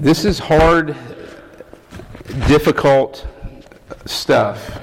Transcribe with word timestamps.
This 0.00 0.24
is 0.24 0.38
hard, 0.38 0.96
difficult 2.48 3.26
stuff. 4.06 4.80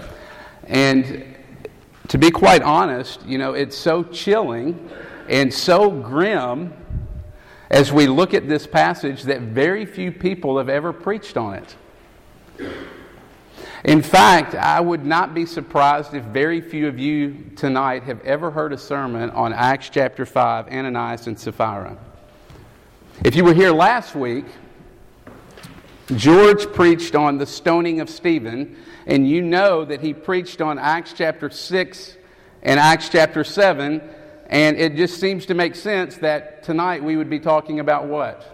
And 0.65 1.35
to 2.09 2.19
be 2.19 2.29
quite 2.29 2.61
honest, 2.61 3.25
you 3.25 3.39
know, 3.39 3.53
it's 3.53 3.75
so 3.75 4.03
chilling 4.03 4.91
and 5.27 5.51
so 5.51 5.89
grim 5.89 6.71
as 7.71 7.91
we 7.91 8.05
look 8.05 8.35
at 8.35 8.47
this 8.47 8.67
passage 8.67 9.23
that 9.23 9.41
very 9.41 9.87
few 9.87 10.11
people 10.11 10.59
have 10.59 10.69
ever 10.69 10.93
preached 10.93 11.35
on 11.35 11.55
it. 11.55 11.75
In 13.85 14.03
fact, 14.03 14.53
I 14.53 14.79
would 14.79 15.03
not 15.03 15.33
be 15.33 15.47
surprised 15.47 16.13
if 16.13 16.25
very 16.25 16.61
few 16.61 16.87
of 16.87 16.99
you 16.99 17.49
tonight 17.55 18.03
have 18.03 18.21
ever 18.21 18.51
heard 18.51 18.71
a 18.71 18.77
sermon 18.77 19.31
on 19.31 19.51
Acts 19.51 19.89
chapter 19.89 20.27
5, 20.27 20.67
Ananias 20.67 21.25
and 21.25 21.39
Sapphira. 21.39 21.97
If 23.25 23.35
you 23.35 23.43
were 23.43 23.55
here 23.55 23.71
last 23.71 24.13
week, 24.13 24.45
George 26.15 26.71
preached 26.71 27.15
on 27.15 27.37
the 27.37 27.45
stoning 27.45 27.99
of 27.99 28.09
Stephen, 28.09 28.77
and 29.05 29.27
you 29.27 29.41
know 29.41 29.83
that 29.83 29.99
he 29.99 30.13
preached 30.13 30.61
on 30.61 30.79
Acts 30.79 31.13
chapter 31.13 31.49
6 31.49 32.17
and 32.63 32.79
Acts 32.79 33.09
chapter 33.09 33.43
7, 33.43 34.01
and 34.49 34.77
it 34.77 34.95
just 34.95 35.19
seems 35.19 35.45
to 35.47 35.53
make 35.53 35.75
sense 35.75 36.15
that 36.17 36.63
tonight 36.63 37.03
we 37.03 37.17
would 37.17 37.29
be 37.29 37.39
talking 37.39 37.81
about 37.81 38.05
what? 38.05 38.53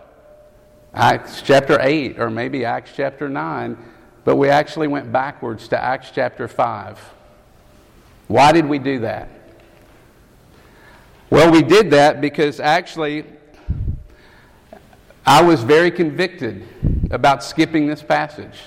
Acts 0.96 1.44
chapter 1.44 1.78
8 1.80 2.20
or 2.20 2.32
maybe 2.32 2.66
Acts 2.66 2.92
chapter 2.96 3.30
9, 3.30 3.78
but 4.26 4.36
we 4.36 4.50
actually 4.50 4.88
went 4.88 5.12
backwards 5.12 5.68
to 5.68 5.80
Acts 5.80 6.10
chapter 6.12 6.48
5. 6.48 7.00
Why 8.30 8.52
did 8.52 8.66
we 8.68 8.80
do 8.80 9.00
that? 9.00 9.30
Well, 11.30 11.52
we 11.52 11.62
did 11.62 11.92
that 11.92 12.20
because 12.20 12.60
actually 12.60 13.26
I 15.26 15.44
was 15.44 15.64
very 15.64 15.92
convicted 15.92 16.68
about 17.14 17.44
skipping 17.44 17.88
this 17.88 18.02
passage. 18.02 18.60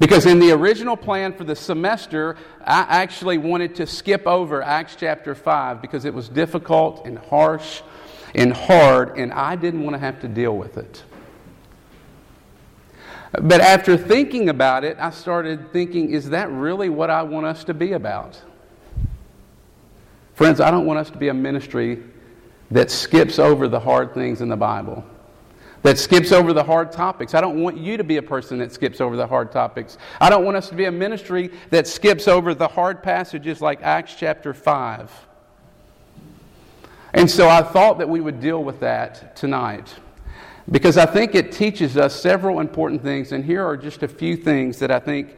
Because 0.00 0.24
in 0.24 0.38
the 0.38 0.52
original 0.52 0.96
plan 0.96 1.34
for 1.34 1.44
the 1.44 1.54
semester, 1.54 2.36
I 2.64 2.86
actually 2.88 3.36
wanted 3.36 3.74
to 3.76 3.86
skip 3.86 4.26
over 4.26 4.62
Acts 4.62 4.96
chapter 4.98 5.34
5 5.34 5.82
because 5.82 6.06
it 6.06 6.14
was 6.14 6.30
difficult 6.30 7.06
and 7.06 7.18
harsh 7.18 7.82
and 8.34 8.54
hard, 8.54 9.18
and 9.18 9.32
I 9.32 9.54
didn't 9.56 9.82
want 9.82 9.94
to 9.94 9.98
have 9.98 10.20
to 10.22 10.28
deal 10.28 10.56
with 10.56 10.78
it. 10.78 11.02
But 13.32 13.60
after 13.60 13.98
thinking 13.98 14.48
about 14.48 14.84
it, 14.84 14.96
I 14.98 15.10
started 15.10 15.72
thinking, 15.72 16.10
is 16.10 16.30
that 16.30 16.50
really 16.50 16.88
what 16.88 17.10
I 17.10 17.22
want 17.22 17.44
us 17.44 17.64
to 17.64 17.74
be 17.74 17.92
about? 17.92 18.40
Friends, 20.34 20.60
I 20.60 20.70
don't 20.70 20.86
want 20.86 20.98
us 20.98 21.10
to 21.10 21.18
be 21.18 21.28
a 21.28 21.34
ministry 21.34 22.02
that 22.70 22.90
skips 22.90 23.38
over 23.38 23.68
the 23.68 23.80
hard 23.80 24.14
things 24.14 24.40
in 24.40 24.48
the 24.48 24.56
Bible 24.56 25.04
that 25.82 25.98
skips 25.98 26.32
over 26.32 26.52
the 26.52 26.62
hard 26.62 26.92
topics. 26.92 27.34
I 27.34 27.40
don't 27.40 27.60
want 27.60 27.76
you 27.76 27.96
to 27.96 28.04
be 28.04 28.16
a 28.16 28.22
person 28.22 28.58
that 28.58 28.72
skips 28.72 29.00
over 29.00 29.16
the 29.16 29.26
hard 29.26 29.50
topics. 29.50 29.98
I 30.20 30.30
don't 30.30 30.44
want 30.44 30.56
us 30.56 30.68
to 30.68 30.74
be 30.74 30.84
a 30.84 30.92
ministry 30.92 31.50
that 31.70 31.86
skips 31.86 32.28
over 32.28 32.54
the 32.54 32.68
hard 32.68 33.02
passages 33.02 33.60
like 33.60 33.82
Acts 33.82 34.14
chapter 34.16 34.54
5. 34.54 35.10
And 37.14 37.30
so 37.30 37.48
I 37.48 37.62
thought 37.62 37.98
that 37.98 38.08
we 38.08 38.20
would 38.20 38.40
deal 38.40 38.64
with 38.64 38.80
that 38.80 39.36
tonight 39.36 39.94
because 40.70 40.96
I 40.96 41.04
think 41.04 41.34
it 41.34 41.52
teaches 41.52 41.96
us 41.96 42.18
several 42.18 42.60
important 42.60 43.02
things. 43.02 43.32
And 43.32 43.44
here 43.44 43.66
are 43.66 43.76
just 43.76 44.02
a 44.02 44.08
few 44.08 44.36
things 44.36 44.78
that 44.78 44.90
I 44.90 44.98
think 44.98 45.36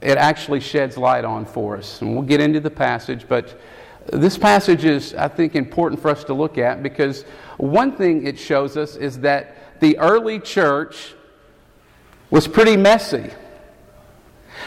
it 0.00 0.16
actually 0.16 0.60
sheds 0.60 0.96
light 0.96 1.24
on 1.24 1.44
for 1.44 1.76
us. 1.76 2.00
And 2.00 2.14
we'll 2.14 2.22
get 2.22 2.40
into 2.40 2.60
the 2.60 2.70
passage, 2.70 3.26
but 3.28 3.58
this 4.12 4.38
passage 4.38 4.84
is, 4.84 5.14
I 5.14 5.28
think, 5.28 5.56
important 5.56 6.00
for 6.00 6.10
us 6.10 6.22
to 6.24 6.34
look 6.34 6.58
at 6.58 6.82
because 6.82 7.24
one 7.56 7.96
thing 7.96 8.26
it 8.26 8.38
shows 8.38 8.76
us 8.76 8.96
is 8.96 9.20
that 9.20 9.80
the 9.80 9.98
early 9.98 10.38
church 10.40 11.14
was 12.30 12.48
pretty 12.48 12.76
messy. 12.76 13.30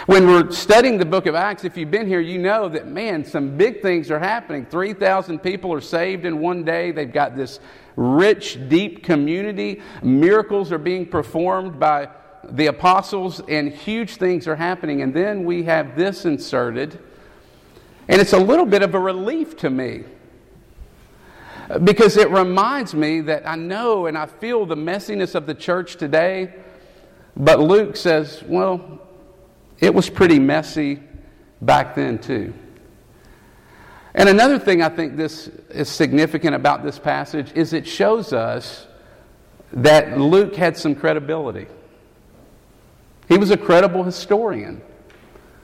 When 0.06 0.28
we're 0.28 0.52
studying 0.52 0.98
the 0.98 1.06
book 1.06 1.26
of 1.26 1.36
Acts, 1.36 1.66
if 1.66 1.76
you've 1.76 1.92
been 1.92 2.08
here, 2.08 2.20
you 2.20 2.38
know 2.38 2.70
that, 2.70 2.88
man, 2.88 3.26
some 3.26 3.58
big 3.58 3.82
things 3.82 4.10
are 4.12 4.20
happening. 4.20 4.66
3,000 4.66 5.40
people 5.40 5.74
are 5.74 5.82
saved 5.82 6.26
in 6.26 6.40
one 6.40 6.64
day. 6.64 6.92
They've 6.92 7.12
got 7.12 7.36
this 7.36 7.60
rich, 7.96 8.70
deep 8.70 9.04
community. 9.04 9.82
Miracles 10.02 10.72
are 10.72 10.78
being 10.78 11.06
performed 11.06 11.80
by 11.80 12.10
the 12.44 12.68
apostles, 12.68 13.42
and 13.48 13.72
huge 13.72 14.16
things 14.16 14.48
are 14.48 14.56
happening. 14.56 15.02
And 15.02 15.14
then 15.14 15.44
we 15.44 15.64
have 15.64 15.96
this 15.96 16.26
inserted, 16.26 16.98
and 18.08 18.22
it's 18.22 18.34
a 18.34 18.40
little 18.40 18.66
bit 18.66 18.82
of 18.82 18.96
a 18.96 19.00
relief 19.00 19.58
to 19.58 19.70
me 19.70 20.04
because 21.84 22.18
it 22.18 22.30
reminds 22.32 22.96
me 22.96 23.22
that 23.22 23.48
I 23.48 23.56
know 23.56 24.08
and 24.08 24.18
I 24.18 24.26
feel 24.26 24.66
the 24.66 24.76
messiness 24.76 25.36
of 25.36 25.46
the 25.46 25.54
church 25.54 25.98
today, 25.98 26.54
but 27.38 27.60
Luke 27.60 27.96
says, 27.96 28.44
well, 28.48 29.00
it 29.80 29.94
was 29.94 30.10
pretty 30.10 30.40
messy 30.40 31.00
back 31.62 31.96
then 31.96 32.18
too. 32.18 32.54
And 34.16 34.28
another 34.28 34.58
thing 34.58 34.82
I 34.82 34.90
think 34.90 35.16
this 35.16 35.48
is 35.70 35.88
significant 35.88 36.56
about 36.56 36.84
this 36.84 36.98
passage 36.98 37.52
is 37.54 37.74
it 37.74 37.88
shows 37.88 38.34
us 38.34 38.88
that 39.72 40.20
Luke 40.20 40.56
had 40.56 40.76
some 40.76 40.96
credibility. 40.96 41.68
He 43.28 43.38
was 43.38 43.52
a 43.52 43.58
credible 43.58 44.04
historian. 44.04 44.82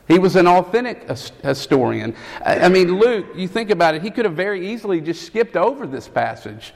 He 0.07 0.19
was 0.19 0.35
an 0.35 0.47
authentic 0.47 1.09
historian. 1.43 2.16
I 2.45 2.69
mean, 2.69 2.99
Luke, 2.99 3.25
you 3.35 3.47
think 3.47 3.71
about 3.71 3.95
it, 3.95 4.03
he 4.03 4.11
could 4.11 4.25
have 4.25 4.35
very 4.35 4.71
easily 4.71 5.01
just 5.01 5.23
skipped 5.23 5.55
over 5.55 5.88
this 5.88 6.07
passage. 6.07 6.73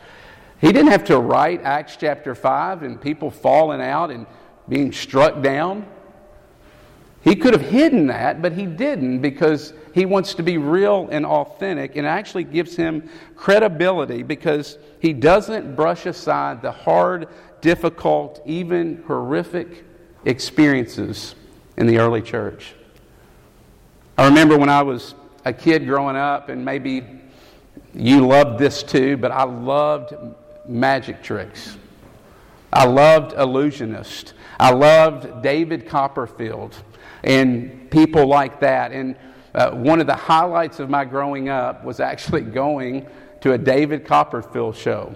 He 0.60 0.72
didn't 0.72 0.92
have 0.92 1.06
to 1.06 1.20
write 1.20 1.62
Acts 1.64 1.96
chapter 1.96 2.34
5 2.34 2.84
and 2.84 3.00
people 3.00 3.30
falling 3.30 3.82
out 3.82 4.10
and 4.10 4.26
being 4.68 4.92
struck 4.92 5.42
down. 5.42 5.86
He 7.22 7.36
could 7.36 7.54
have 7.54 7.62
hidden 7.62 8.08
that, 8.08 8.42
but 8.42 8.54
he 8.54 8.66
didn't 8.66 9.20
because 9.20 9.74
he 9.94 10.06
wants 10.06 10.34
to 10.36 10.44
be 10.44 10.58
real 10.58 11.08
and 11.12 11.26
authentic 11.26 11.98
and 11.98 12.08
actually 12.08 12.46
gives 12.46 12.76
him 12.76 13.10
credibility 13.36 14.24
because 14.24 14.78
he 15.00 15.14
doesn't 15.14 15.76
brush 15.76 16.06
aside 16.06 16.62
the 16.62 16.72
hard, 16.72 17.28
difficult, 17.62 18.42
even 18.46 19.04
horrific 19.06 19.86
experiences 20.26 21.36
in 21.78 21.88
the 21.88 22.00
early 22.00 22.22
church. 22.22 22.74
I 24.20 24.26
remember 24.26 24.58
when 24.58 24.68
I 24.68 24.82
was 24.82 25.16
a 25.46 25.54
kid 25.54 25.86
growing 25.86 26.18
up, 26.18 26.50
and 26.50 26.66
maybe 26.66 27.06
you 27.94 28.28
loved 28.28 28.60
this 28.60 28.84
too, 28.84 29.16
but 29.16 29.32
I 29.32 29.44
loved 29.44 30.14
magic 30.68 31.24
tricks. 31.24 31.78
I 32.74 32.84
loved 32.84 33.34
illusionists. 33.38 34.34
I 34.60 34.72
loved 34.72 35.42
David 35.42 35.88
Copperfield 35.88 36.76
and 37.24 37.90
people 37.92 38.28
like 38.28 38.60
that. 38.60 38.92
And 38.92 39.16
uh, 39.56 39.72
one 39.72 40.02
of 40.02 40.08
the 40.08 40.18
highlights 40.18 40.82
of 40.82 40.90
my 40.90 41.06
growing 41.06 41.48
up 41.48 41.86
was 41.86 42.02
actually 42.02 42.42
going 42.62 43.08
to 43.40 43.54
a 43.54 43.58
David 43.58 44.06
Copperfield 44.06 44.76
show. 44.76 45.16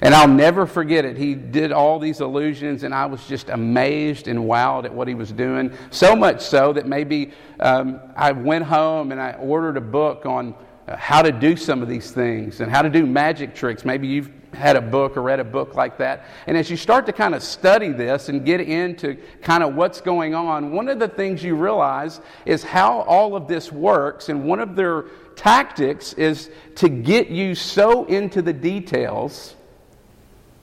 And 0.00 0.14
I'll 0.14 0.28
never 0.28 0.66
forget 0.66 1.04
it. 1.04 1.16
He 1.16 1.34
did 1.34 1.72
all 1.72 1.98
these 1.98 2.20
illusions, 2.20 2.82
and 2.82 2.94
I 2.94 3.06
was 3.06 3.26
just 3.26 3.48
amazed 3.48 4.28
and 4.28 4.40
wowed 4.40 4.84
at 4.84 4.94
what 4.94 5.08
he 5.08 5.14
was 5.14 5.32
doing. 5.32 5.72
So 5.90 6.16
much 6.16 6.40
so 6.40 6.72
that 6.72 6.86
maybe 6.86 7.32
um, 7.60 8.00
I 8.16 8.32
went 8.32 8.64
home 8.64 9.12
and 9.12 9.20
I 9.20 9.32
ordered 9.32 9.76
a 9.76 9.80
book 9.80 10.26
on 10.26 10.54
uh, 10.88 10.96
how 10.96 11.22
to 11.22 11.30
do 11.30 11.56
some 11.56 11.82
of 11.82 11.88
these 11.88 12.10
things 12.10 12.60
and 12.60 12.70
how 12.70 12.82
to 12.82 12.90
do 12.90 13.06
magic 13.06 13.54
tricks. 13.54 13.84
Maybe 13.84 14.08
you've 14.08 14.30
had 14.52 14.76
a 14.76 14.80
book 14.80 15.16
or 15.16 15.22
read 15.22 15.40
a 15.40 15.44
book 15.44 15.74
like 15.74 15.96
that. 15.98 16.24
And 16.46 16.56
as 16.56 16.70
you 16.70 16.76
start 16.76 17.06
to 17.06 17.12
kind 17.12 17.34
of 17.34 17.42
study 17.42 17.90
this 17.90 18.28
and 18.28 18.44
get 18.44 18.60
into 18.60 19.16
kind 19.42 19.62
of 19.62 19.74
what's 19.74 20.00
going 20.00 20.34
on, 20.34 20.72
one 20.72 20.88
of 20.88 20.98
the 20.98 21.08
things 21.08 21.42
you 21.42 21.54
realize 21.54 22.20
is 22.44 22.62
how 22.62 23.02
all 23.02 23.36
of 23.36 23.48
this 23.48 23.72
works. 23.72 24.28
And 24.28 24.44
one 24.44 24.60
of 24.60 24.76
their 24.76 25.04
tactics 25.36 26.12
is 26.14 26.50
to 26.76 26.88
get 26.88 27.28
you 27.28 27.54
so 27.54 28.04
into 28.06 28.42
the 28.42 28.52
details 28.52 29.54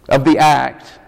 of 0.10 0.26
the 0.26 0.38
act 0.38 1.00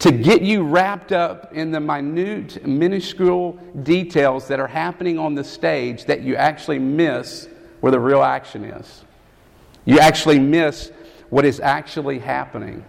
to 0.00 0.10
get 0.10 0.42
you 0.42 0.62
wrapped 0.64 1.12
up 1.12 1.52
in 1.52 1.70
the 1.70 1.80
minute, 1.80 2.66
minuscule 2.66 3.52
details 3.82 4.48
that 4.48 4.58
are 4.60 4.66
happening 4.66 5.18
on 5.18 5.34
the 5.34 5.44
stage 5.44 6.04
that 6.06 6.22
you 6.22 6.36
actually 6.36 6.78
miss 6.78 7.48
where 7.80 7.92
the 7.92 8.00
real 8.00 8.22
action 8.22 8.64
is. 8.64 9.04
You 9.84 10.00
actually 10.00 10.38
miss 10.38 10.90
what 11.30 11.44
is 11.44 11.60
actually 11.60 12.18
happening. 12.18 12.84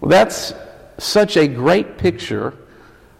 Well, 0.00 0.08
that's 0.08 0.54
such 0.98 1.36
a 1.36 1.46
great 1.46 1.98
picture 1.98 2.54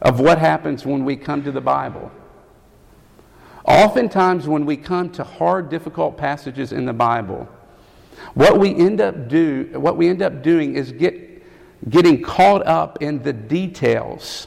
of 0.00 0.18
what 0.18 0.38
happens 0.38 0.84
when 0.84 1.04
we 1.04 1.16
come 1.16 1.44
to 1.44 1.52
the 1.52 1.60
Bible. 1.60 2.10
Oftentimes, 3.64 4.48
when 4.48 4.66
we 4.66 4.76
come 4.76 5.10
to 5.10 5.22
hard, 5.22 5.68
difficult 5.68 6.16
passages 6.16 6.72
in 6.72 6.84
the 6.84 6.92
Bible, 6.92 7.48
what 8.34 8.58
we 8.58 8.74
end 8.74 9.00
up 9.00 9.28
do 9.28 9.70
what 9.74 9.96
we 9.96 10.08
end 10.08 10.22
up 10.22 10.42
doing 10.42 10.76
is 10.76 10.92
get 10.92 11.32
getting 11.88 12.22
caught 12.22 12.66
up 12.66 13.02
in 13.02 13.22
the 13.22 13.32
details, 13.32 14.46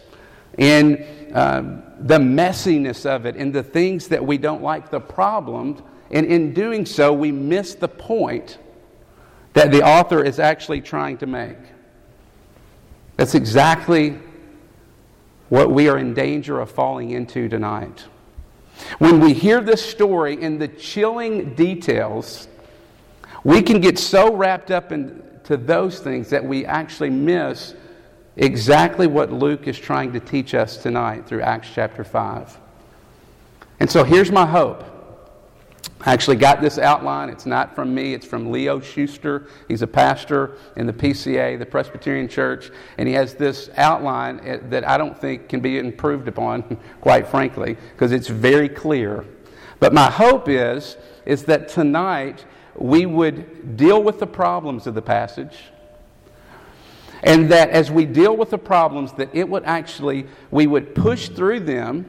in 0.57 1.03
uh, 1.33 1.81
the 1.99 2.17
messiness 2.17 3.05
of 3.05 3.25
it, 3.25 3.35
in 3.35 3.51
the 3.51 3.63
things 3.63 4.07
that 4.07 4.25
we 4.25 4.37
don't 4.37 4.61
like, 4.61 4.89
the 4.89 4.99
problems, 4.99 5.81
and 6.11 6.25
in 6.25 6.53
doing 6.53 6.85
so, 6.85 7.11
we 7.11 7.31
miss 7.31 7.75
the 7.75 7.87
point 7.87 8.57
that 9.53 9.71
the 9.71 9.81
author 9.81 10.23
is 10.23 10.39
actually 10.39 10.81
trying 10.81 11.17
to 11.17 11.25
make. 11.25 11.57
That's 13.17 13.35
exactly 13.35 14.17
what 15.49 15.71
we 15.71 15.87
are 15.87 15.97
in 15.97 16.13
danger 16.13 16.59
of 16.59 16.71
falling 16.71 17.11
into 17.11 17.47
tonight. 17.47 18.05
When 18.99 19.21
we 19.21 19.33
hear 19.33 19.61
this 19.61 19.83
story 19.83 20.41
in 20.41 20.57
the 20.57 20.67
chilling 20.67 21.53
details, 21.55 22.49
we 23.45 23.61
can 23.61 23.79
get 23.79 23.97
so 23.97 24.35
wrapped 24.35 24.71
up 24.71 24.91
into 24.91 25.55
those 25.55 25.99
things 25.99 26.29
that 26.31 26.43
we 26.43 26.65
actually 26.65 27.11
miss 27.11 27.75
exactly 28.35 29.05
what 29.05 29.31
Luke 29.31 29.67
is 29.67 29.77
trying 29.79 30.11
to 30.13 30.19
teach 30.19 30.55
us 30.55 30.77
tonight 30.77 31.27
through 31.27 31.41
Acts 31.41 31.69
chapter 31.73 32.03
5. 32.03 32.59
And 33.79 33.89
so 33.89 34.03
here's 34.03 34.31
my 34.31 34.47
hope. 34.47 34.83
I 36.01 36.11
actually 36.11 36.37
got 36.37 36.59
this 36.59 36.79
outline. 36.79 37.29
It's 37.29 37.45
not 37.45 37.75
from 37.75 37.93
me, 37.93 38.15
it's 38.15 38.25
from 38.25 38.51
Leo 38.51 38.79
Schuster. 38.79 39.47
He's 39.67 39.83
a 39.83 39.87
pastor 39.87 40.57
in 40.75 40.87
the 40.87 40.93
PCA, 40.93 41.59
the 41.59 41.67
Presbyterian 41.67 42.27
Church, 42.27 42.71
and 42.97 43.07
he 43.07 43.13
has 43.13 43.35
this 43.35 43.69
outline 43.77 44.39
eh, 44.39 44.57
that 44.69 44.87
I 44.87 44.97
don't 44.97 45.17
think 45.17 45.49
can 45.49 45.59
be 45.59 45.77
improved 45.77 46.27
upon, 46.27 46.63
quite 47.01 47.27
frankly, 47.27 47.77
because 47.91 48.11
it's 48.11 48.27
very 48.27 48.69
clear. 48.69 49.23
But 49.79 49.93
my 49.93 50.09
hope 50.09 50.49
is 50.49 50.97
is 51.25 51.43
that 51.45 51.67
tonight 51.67 52.45
we 52.77 53.05
would 53.05 53.77
deal 53.77 54.01
with 54.03 54.19
the 54.19 54.27
problems 54.27 54.87
of 54.87 54.95
the 54.95 55.01
passage 55.01 55.57
and 57.23 57.49
that 57.51 57.69
as 57.69 57.89
we 57.89 58.05
deal 58.05 58.35
with 58.35 58.51
the 58.51 58.57
problems 58.57 59.13
that 59.13 59.29
it 59.33 59.47
would 59.47 59.63
actually 59.63 60.25
we 60.51 60.67
would 60.67 60.93
push 60.93 61.29
through 61.29 61.59
them 61.59 62.07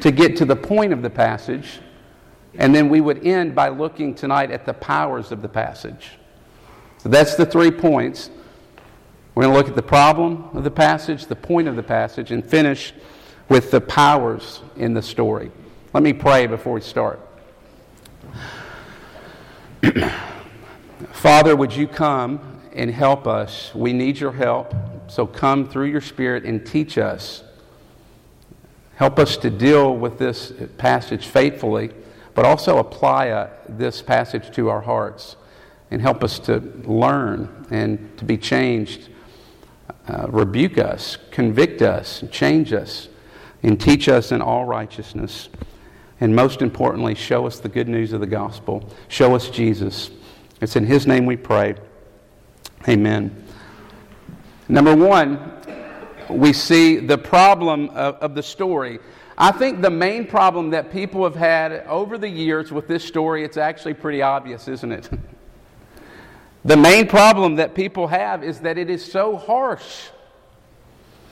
to 0.00 0.10
get 0.10 0.36
to 0.36 0.44
the 0.44 0.56
point 0.56 0.92
of 0.92 1.02
the 1.02 1.10
passage 1.10 1.80
and 2.58 2.74
then 2.74 2.88
we 2.88 3.00
would 3.00 3.26
end 3.26 3.54
by 3.54 3.68
looking 3.68 4.14
tonight 4.14 4.50
at 4.50 4.64
the 4.64 4.72
powers 4.72 5.30
of 5.30 5.42
the 5.42 5.48
passage. 5.48 6.12
So 6.98 7.10
that's 7.10 7.34
the 7.36 7.44
three 7.44 7.70
points. 7.70 8.30
We're 9.34 9.42
going 9.42 9.52
to 9.52 9.58
look 9.58 9.68
at 9.68 9.76
the 9.76 9.82
problem 9.82 10.48
of 10.54 10.64
the 10.64 10.70
passage 10.70 11.26
the 11.26 11.36
point 11.36 11.68
of 11.68 11.76
the 11.76 11.82
passage 11.82 12.32
and 12.32 12.44
finish 12.44 12.94
with 13.48 13.70
the 13.70 13.80
powers 13.80 14.62
in 14.76 14.94
the 14.94 15.02
story. 15.02 15.52
Let 15.92 16.02
me 16.02 16.12
pray 16.12 16.46
before 16.46 16.72
we 16.72 16.80
start 16.80 17.20
father 21.12 21.56
would 21.56 21.74
you 21.74 21.86
come 21.86 22.60
and 22.72 22.90
help 22.90 23.26
us. 23.26 23.74
We 23.74 23.92
need 23.92 24.18
your 24.20 24.32
help. 24.32 24.74
So 25.08 25.26
come 25.26 25.68
through 25.68 25.86
your 25.86 26.00
Spirit 26.00 26.44
and 26.44 26.64
teach 26.64 26.98
us. 26.98 27.42
Help 28.96 29.18
us 29.18 29.36
to 29.38 29.50
deal 29.50 29.96
with 29.96 30.18
this 30.18 30.52
passage 30.78 31.26
faithfully, 31.26 31.90
but 32.34 32.44
also 32.44 32.78
apply 32.78 33.30
uh, 33.30 33.50
this 33.68 34.02
passage 34.02 34.50
to 34.56 34.68
our 34.68 34.80
hearts 34.80 35.36
and 35.90 36.00
help 36.00 36.24
us 36.24 36.38
to 36.40 36.58
learn 36.84 37.66
and 37.70 38.16
to 38.18 38.24
be 38.24 38.36
changed. 38.36 39.08
Uh, 40.08 40.26
rebuke 40.28 40.78
us, 40.78 41.18
convict 41.30 41.82
us, 41.82 42.24
change 42.30 42.72
us, 42.72 43.08
and 43.62 43.80
teach 43.80 44.08
us 44.08 44.32
in 44.32 44.40
all 44.40 44.64
righteousness. 44.64 45.48
And 46.20 46.34
most 46.34 46.62
importantly, 46.62 47.14
show 47.14 47.46
us 47.46 47.58
the 47.58 47.68
good 47.68 47.88
news 47.88 48.12
of 48.12 48.20
the 48.20 48.26
gospel. 48.26 48.88
Show 49.08 49.34
us 49.34 49.50
Jesus. 49.50 50.10
It's 50.60 50.76
in 50.76 50.86
His 50.86 51.06
name 51.06 51.26
we 51.26 51.36
pray. 51.36 51.74
Amen. 52.88 53.44
Number 54.68 54.96
one, 54.96 55.52
we 56.30 56.52
see 56.52 56.96
the 56.96 57.18
problem 57.18 57.90
of, 57.90 58.16
of, 58.16 58.34
the 58.34 58.42
story. 58.42 58.98
I 59.36 59.52
think 59.52 59.82
the 59.82 59.90
main 59.90 60.26
problem 60.26 60.70
that 60.70 60.90
people 60.90 61.22
have 61.24 61.36
had 61.36 61.72
over 61.86 62.18
the 62.18 62.28
years 62.28 62.72
with 62.72 62.88
this 62.88 63.04
story, 63.04 63.44
it's 63.44 63.56
actually 63.56 63.94
pretty 63.94 64.22
obvious, 64.22 64.66
isn't 64.66 64.92
it? 64.92 65.10
the 66.64 66.76
main 66.76 67.06
problem 67.06 67.56
that 67.56 67.74
people 67.74 68.08
have 68.08 68.42
is 68.42 68.60
that 68.60 68.78
it 68.78 68.88
is 68.88 69.04
so 69.04 69.36
harsh. 69.36 70.08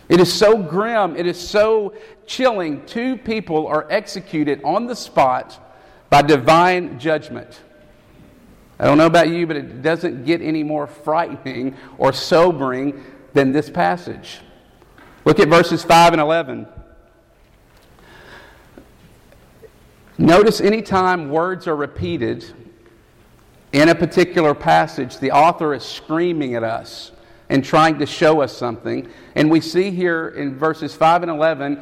It 0.08 0.20
is 0.20 0.32
so 0.32 0.56
grim. 0.58 1.16
It 1.16 1.26
is 1.26 1.38
so 1.38 1.94
chilling. 2.26 2.84
Two 2.86 3.16
people 3.16 3.66
are 3.66 3.86
executed 3.90 4.60
on 4.62 4.86
the 4.86 4.96
spot 4.96 5.58
by 6.10 6.22
divine 6.22 6.98
judgment. 6.98 7.60
I 8.78 8.84
don't 8.84 8.98
know 8.98 9.06
about 9.06 9.28
you, 9.28 9.46
but 9.46 9.56
it 9.56 9.82
doesn't 9.82 10.24
get 10.24 10.42
any 10.42 10.62
more 10.62 10.86
frightening 10.86 11.76
or 11.96 12.12
sobering 12.12 13.02
than 13.32 13.52
this 13.52 13.70
passage. 13.70 14.40
Look 15.24 15.40
at 15.40 15.48
verses 15.48 15.82
5 15.82 16.12
and 16.12 16.20
11. 16.20 16.66
Notice 20.18 20.60
anytime 20.60 21.30
words 21.30 21.66
are 21.66 21.74
repeated 21.74 22.44
in 23.72 23.88
a 23.88 23.94
particular 23.94 24.54
passage, 24.54 25.18
the 25.18 25.32
author 25.32 25.74
is 25.74 25.82
screaming 25.82 26.54
at 26.54 26.62
us 26.62 27.10
and 27.54 27.64
trying 27.64 28.00
to 28.00 28.04
show 28.04 28.40
us 28.40 28.52
something. 28.52 29.08
And 29.36 29.48
we 29.48 29.60
see 29.60 29.92
here 29.92 30.30
in 30.30 30.58
verses 30.58 30.92
5 30.92 31.22
and 31.22 31.30
11, 31.30 31.80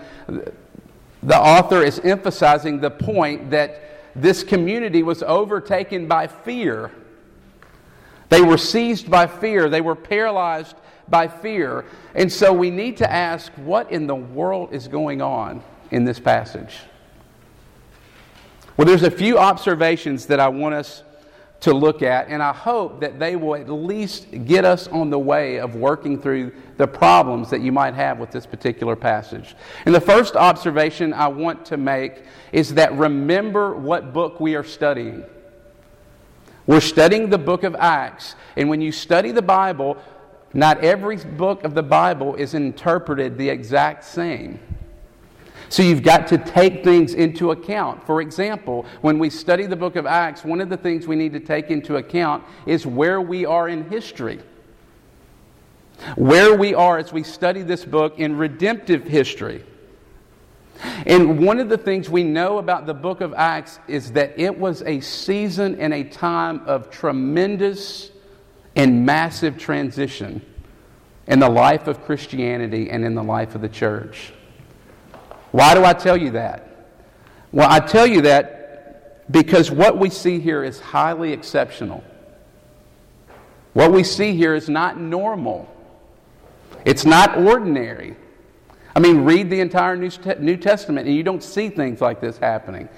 the 1.23 1.39
author 1.39 1.83
is 1.83 1.99
emphasizing 2.01 2.79
the 2.79 2.91
point 2.91 3.53
that 3.53 3.81
this 4.15 4.45
community 4.45 5.03
was 5.03 5.23
overtaken 5.23 6.09
by 6.09 6.27
fear. 6.27 6.93
They 8.29 8.43
were 8.43 8.59
seized 8.59 9.11
by 9.11 9.27
fear, 9.27 9.71
they 9.71 9.81
were 9.81 9.95
paralyzed 9.95 10.77
by 11.09 11.27
fear. 11.27 11.87
And 12.15 12.31
so 12.31 12.53
we 12.53 12.69
need 12.69 12.99
to 12.99 13.11
ask 13.11 13.51
what 13.55 13.91
in 13.91 14.07
the 14.07 14.15
world 14.15 14.75
is 14.75 14.89
going 14.89 15.23
on 15.23 15.63
in 15.91 16.05
this 16.05 16.21
passage? 16.21 16.81
Well, 18.77 18.87
there's 18.87 19.05
a 19.05 19.11
few 19.11 19.39
observations 19.39 20.27
that 20.27 20.39
I 20.39 20.49
want 20.49 20.75
us 20.75 21.03
to 21.63 21.73
look 21.73 22.03
at, 22.03 22.27
and 22.29 22.43
I 22.43 22.53
hope 22.53 23.01
that 23.01 23.21
they 23.21 23.37
will 23.37 23.55
at 23.55 23.69
least 23.69 24.27
get 24.47 24.65
us 24.65 24.89
on 24.89 25.11
the 25.11 25.19
way 25.19 25.61
of 25.61 25.77
working 25.77 26.21
through 26.21 26.53
the 26.77 26.89
problems 26.89 27.51
that 27.51 27.61
you 27.61 27.71
might 27.71 27.95
have 27.95 28.19
with 28.19 28.33
this 28.33 28.47
particular 28.47 28.97
passage. 28.97 29.55
And 29.87 29.95
the 29.95 30.01
first 30.01 30.35
observation 30.35 31.15
I 31.15 31.29
want 31.29 31.65
to 31.67 31.77
make 31.77 32.25
is 32.51 32.75
that 32.75 32.93
remember 32.95 33.77
what 33.77 34.13
book 34.13 34.41
we 34.41 34.57
are 34.57 34.65
studying. 34.65 35.25
We're 36.67 36.81
studying 36.81 37.31
the 37.31 37.39
book 37.39 37.63
of 37.63 37.77
Acts, 37.77 38.35
and 38.57 38.69
when 38.69 38.81
you 38.81 38.91
study 38.91 39.31
the 39.31 39.43
Bible, 39.43 39.97
not 40.53 40.79
every 40.79 41.17
book 41.17 41.63
of 41.63 41.75
the 41.75 41.83
Bible 41.83 42.35
is 42.35 42.55
interpreted 42.55 43.39
the 43.39 43.49
exact 43.49 44.05
same. 44.05 44.59
So 45.73 45.83
you've 45.83 46.03
got 46.03 46.27
to 46.27 46.37
take 46.37 46.85
things 46.85 47.15
into 47.15 47.51
account. 47.51 48.05
For 48.05 48.21
example, 48.21 48.85
when 49.01 49.19
we 49.19 49.31
study 49.31 49.65
the 49.65 49.75
book 49.75 49.97
of 49.97 50.05
Acts, 50.05 50.45
one 50.45 50.61
of 50.61 50.69
the 50.69 50.77
things 50.77 51.07
we 51.07 51.17
need 51.17 51.33
to 51.33 51.41
take 51.41 51.71
into 51.71 51.97
account 51.97 52.45
is 52.67 52.85
where 52.85 53.23
we 53.23 53.47
are 53.47 53.71
in 53.71 53.89
history. 53.89 54.41
Where 56.15 56.55
we 56.55 56.75
are 56.75 56.99
as 56.99 57.11
we 57.11 57.23
study 57.23 57.63
this 57.63 57.87
book 57.87 58.19
in 58.19 58.37
redemptive 58.37 59.05
history. 59.05 59.65
And 61.07 61.43
one 61.43 61.59
of 61.59 61.71
the 61.71 61.79
things 61.79 62.11
we 62.11 62.23
know 62.23 62.59
about 62.59 62.85
the 62.85 62.93
book 62.93 63.23
of 63.23 63.33
Acts 63.33 63.79
is 63.89 64.13
that 64.13 64.39
it 64.39 64.59
was 64.59 64.83
a 64.83 65.01
season 65.01 65.81
and 65.81 65.95
a 65.95 66.05
time 66.05 66.61
of 66.67 66.91
tremendous 66.91 68.11
and 68.77 69.07
massive 69.07 69.57
transition 69.57 70.45
in 71.29 71.39
the 71.39 71.49
life 71.49 71.87
of 71.87 72.05
Christianity 72.05 72.91
and 72.91 73.07
in 73.07 73.15
the 73.15 73.25
life 73.25 73.55
of 73.55 73.63
the 73.63 73.71
church. 73.71 74.35
Why 75.53 75.75
do 75.75 75.85
I 75.85 75.93
tell 75.93 76.17
you 76.17 76.33
that? 76.33 76.67
Well, 77.53 77.69
I 77.71 77.79
tell 77.81 78.07
you 78.07 78.23
that 78.23 79.31
because 79.31 79.71
what 79.71 79.99
we 79.99 80.11
see 80.11 80.41
here 80.41 80.65
is 80.65 80.81
highly 80.81 81.33
exceptional. 81.33 82.03
What 83.73 83.93
we 83.93 84.03
see 84.03 84.35
here 84.35 84.55
is 84.55 84.69
not 84.69 84.99
normal, 84.99 85.69
it's 86.85 87.05
not 87.05 87.39
ordinary. 87.39 88.17
I 88.95 89.01
mean, 89.01 89.25
read 89.25 89.49
the 89.49 89.61
entire 89.61 89.97
New 89.97 90.57
Testament 90.57 91.07
and 91.07 91.17
you 91.17 91.23
don't 91.23 91.43
see 91.43 91.71
things 91.71 92.03
like 92.03 92.21
this 92.21 92.37
happening. 92.37 92.91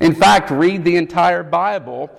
In 0.00 0.14
fact, 0.14 0.50
read 0.50 0.84
the 0.84 0.96
entire 0.96 1.42
Bible 1.42 2.10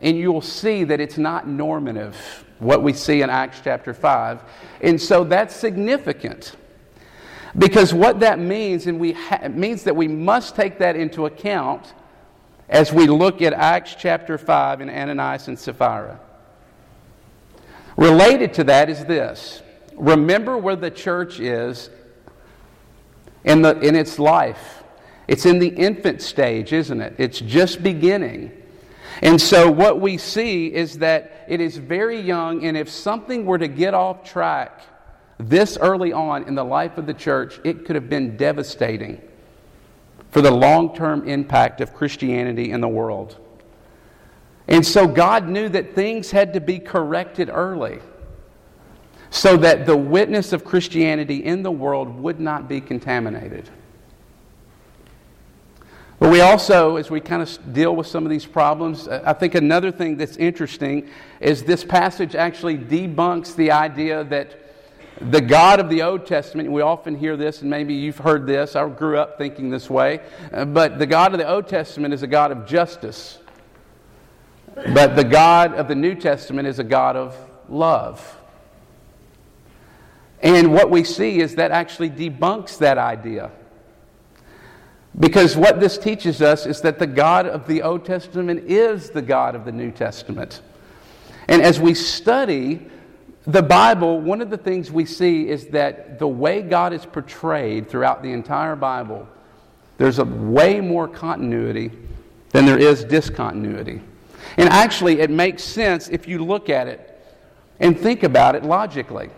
and 0.00 0.16
you'll 0.16 0.40
see 0.40 0.82
that 0.84 1.00
it's 1.00 1.18
not 1.18 1.46
normative, 1.46 2.16
what 2.58 2.82
we 2.82 2.92
see 2.92 3.22
in 3.22 3.30
Acts 3.30 3.60
chapter 3.62 3.94
5. 3.94 4.42
And 4.80 5.00
so 5.00 5.22
that's 5.22 5.54
significant. 5.54 6.56
Because 7.56 7.92
what 7.92 8.20
that 8.20 8.38
means, 8.38 8.86
and 8.86 8.98
we 8.98 9.12
ha- 9.12 9.48
means 9.48 9.84
that 9.84 9.94
we 9.94 10.08
must 10.08 10.56
take 10.56 10.78
that 10.78 10.96
into 10.96 11.26
account 11.26 11.92
as 12.68 12.92
we 12.92 13.06
look 13.06 13.42
at 13.42 13.52
Acts 13.52 13.94
chapter 13.98 14.38
5 14.38 14.80
and 14.80 14.90
Ananias 14.90 15.48
and 15.48 15.58
Sapphira. 15.58 16.18
Related 17.96 18.54
to 18.54 18.64
that 18.64 18.88
is 18.88 19.04
this 19.04 19.62
remember 19.94 20.56
where 20.56 20.76
the 20.76 20.90
church 20.90 21.38
is 21.38 21.90
in, 23.44 23.62
the, 23.62 23.78
in 23.80 23.94
its 23.94 24.18
life. 24.18 24.82
It's 25.28 25.46
in 25.46 25.58
the 25.58 25.68
infant 25.68 26.22
stage, 26.22 26.72
isn't 26.72 27.00
it? 27.00 27.14
It's 27.18 27.38
just 27.40 27.82
beginning. 27.82 28.50
And 29.20 29.40
so, 29.40 29.70
what 29.70 30.00
we 30.00 30.18
see 30.18 30.72
is 30.72 30.98
that 30.98 31.44
it 31.48 31.60
is 31.60 31.76
very 31.76 32.20
young, 32.20 32.64
and 32.64 32.76
if 32.76 32.88
something 32.88 33.44
were 33.44 33.58
to 33.58 33.68
get 33.68 33.94
off 33.94 34.24
track, 34.24 34.80
this 35.48 35.78
early 35.80 36.12
on 36.12 36.44
in 36.48 36.54
the 36.54 36.64
life 36.64 36.98
of 36.98 37.06
the 37.06 37.14
church, 37.14 37.60
it 37.64 37.84
could 37.84 37.96
have 37.96 38.08
been 38.08 38.36
devastating 38.36 39.20
for 40.30 40.40
the 40.40 40.50
long 40.50 40.94
term 40.94 41.28
impact 41.28 41.80
of 41.80 41.94
Christianity 41.94 42.70
in 42.70 42.80
the 42.80 42.88
world. 42.88 43.38
And 44.68 44.86
so 44.86 45.06
God 45.06 45.48
knew 45.48 45.68
that 45.68 45.94
things 45.94 46.30
had 46.30 46.52
to 46.54 46.60
be 46.60 46.78
corrected 46.78 47.50
early. 47.50 48.00
so 49.32 49.56
that 49.56 49.86
the 49.86 49.96
witness 49.96 50.52
of 50.52 50.62
Christianity 50.62 51.42
in 51.42 51.62
the 51.62 51.70
world 51.70 52.20
would 52.20 52.38
not 52.38 52.68
be 52.68 52.82
contaminated. 52.82 53.68
But 56.18 56.30
we 56.30 56.42
also, 56.42 56.96
as 56.96 57.10
we 57.10 57.18
kind 57.20 57.40
of 57.40 57.72
deal 57.72 57.96
with 57.96 58.06
some 58.06 58.26
of 58.26 58.30
these 58.30 58.44
problems, 58.44 59.08
uh, 59.08 59.22
I 59.24 59.32
think 59.32 59.54
another 59.54 59.90
thing 59.90 60.18
that's 60.18 60.36
interesting 60.36 61.08
is 61.40 61.64
this 61.64 61.82
passage 61.82 62.34
actually 62.34 62.76
debunks 62.76 63.56
the 63.56 63.72
idea 63.72 64.22
that 64.24 64.61
the 65.30 65.40
God 65.40 65.80
of 65.80 65.88
the 65.88 66.02
Old 66.02 66.26
Testament, 66.26 66.70
we 66.70 66.82
often 66.82 67.14
hear 67.14 67.36
this, 67.36 67.60
and 67.60 67.70
maybe 67.70 67.94
you've 67.94 68.18
heard 68.18 68.46
this, 68.46 68.74
I 68.74 68.88
grew 68.88 69.18
up 69.18 69.38
thinking 69.38 69.70
this 69.70 69.88
way, 69.88 70.20
uh, 70.52 70.64
but 70.64 70.98
the 70.98 71.06
God 71.06 71.32
of 71.32 71.38
the 71.38 71.48
Old 71.48 71.68
Testament 71.68 72.12
is 72.12 72.22
a 72.22 72.26
God 72.26 72.50
of 72.50 72.66
justice. 72.66 73.38
But 74.74 75.16
the 75.16 75.24
God 75.24 75.74
of 75.74 75.88
the 75.88 75.94
New 75.94 76.14
Testament 76.14 76.66
is 76.66 76.78
a 76.78 76.84
God 76.84 77.16
of 77.16 77.36
love. 77.68 78.38
And 80.40 80.72
what 80.72 80.90
we 80.90 81.04
see 81.04 81.40
is 81.40 81.54
that 81.54 81.70
actually 81.70 82.10
debunks 82.10 82.78
that 82.78 82.98
idea. 82.98 83.50
Because 85.18 85.56
what 85.56 85.78
this 85.78 85.98
teaches 85.98 86.40
us 86.40 86.66
is 86.66 86.80
that 86.80 86.98
the 86.98 87.06
God 87.06 87.46
of 87.46 87.66
the 87.66 87.82
Old 87.82 88.04
Testament 88.04 88.64
is 88.66 89.10
the 89.10 89.22
God 89.22 89.54
of 89.54 89.64
the 89.64 89.72
New 89.72 89.90
Testament. 89.90 90.62
And 91.48 91.60
as 91.62 91.78
we 91.78 91.94
study 91.94 92.86
the 93.46 93.62
Bible, 93.62 94.20
one 94.20 94.40
of 94.40 94.50
the 94.50 94.56
things 94.56 94.90
we 94.92 95.04
see 95.04 95.48
is 95.48 95.66
that 95.68 96.18
the 96.18 96.28
way 96.28 96.62
God 96.62 96.92
is 96.92 97.04
portrayed 97.04 97.88
throughout 97.88 98.22
the 98.22 98.32
entire 98.32 98.76
Bible, 98.76 99.28
there's 99.98 100.20
a 100.20 100.24
way 100.24 100.80
more 100.80 101.08
continuity 101.08 101.90
than 102.50 102.66
there 102.66 102.78
is 102.78 103.04
discontinuity. 103.04 104.00
And 104.56 104.68
actually, 104.68 105.20
it 105.20 105.30
makes 105.30 105.64
sense 105.64 106.08
if 106.08 106.28
you 106.28 106.44
look 106.44 106.68
at 106.68 106.86
it 106.86 107.08
and 107.80 107.98
think 107.98 108.22
about 108.22 108.54
it 108.54 108.64
logically. 108.64 109.30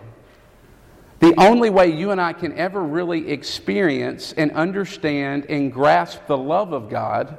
The 1.21 1.35
only 1.41 1.71
way 1.71 1.87
you 1.87 2.11
and 2.11 2.21
I 2.21 2.35
can 2.35 2.53
ever 2.59 2.83
really 2.83 3.31
experience 3.31 4.35
and 4.35 4.51
understand 4.53 5.47
and 5.49 5.73
grasp 5.73 6.27
the 6.27 6.37
love 6.37 6.73
of 6.73 6.91
God 6.91 7.39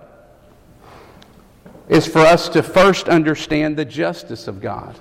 is 1.87 2.07
for 2.07 2.19
us 2.19 2.49
to 2.49 2.63
first 2.63 3.07
understand 3.07 3.77
the 3.77 3.85
justice 3.85 4.47
of 4.47 4.59
God. 4.61 4.99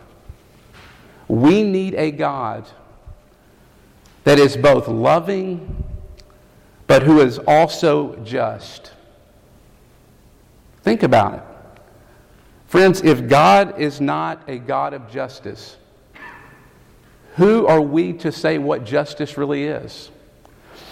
We 1.28 1.62
need 1.62 1.94
a 1.94 2.10
God 2.10 2.68
that 4.24 4.38
is 4.38 4.56
both 4.56 4.88
loving 4.88 5.84
but 6.86 7.02
who 7.02 7.20
is 7.20 7.38
also 7.38 8.16
just. 8.16 8.92
Think 10.82 11.02
about 11.02 11.34
it. 11.34 11.42
Friends, 12.66 13.02
if 13.02 13.28
God 13.28 13.80
is 13.80 14.00
not 14.00 14.48
a 14.48 14.58
God 14.58 14.94
of 14.94 15.10
justice, 15.10 15.76
who 17.36 17.66
are 17.66 17.80
we 17.80 18.12
to 18.14 18.30
say 18.30 18.58
what 18.58 18.84
justice 18.84 19.38
really 19.38 19.64
is? 19.64 20.10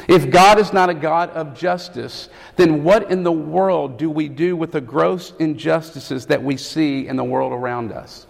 If 0.09 0.31
God 0.31 0.59
is 0.59 0.73
not 0.73 0.89
a 0.91 0.95
God 0.95 1.31
of 1.31 1.57
justice, 1.57 2.29
then 2.57 2.83
what 2.83 3.11
in 3.11 3.23
the 3.23 3.33
world 3.33 3.99
do 3.99 4.11
we 4.11 4.29
do 4.29 4.57
with 4.57 4.73
the 4.73 4.81
gross 4.81 5.33
injustices 5.39 6.27
that 6.27 6.43
we 6.43 6.57
see 6.57 7.07
in 7.07 7.17
the 7.17 7.25
world 7.25 7.53
around 7.53 7.93
us? 7.93 8.27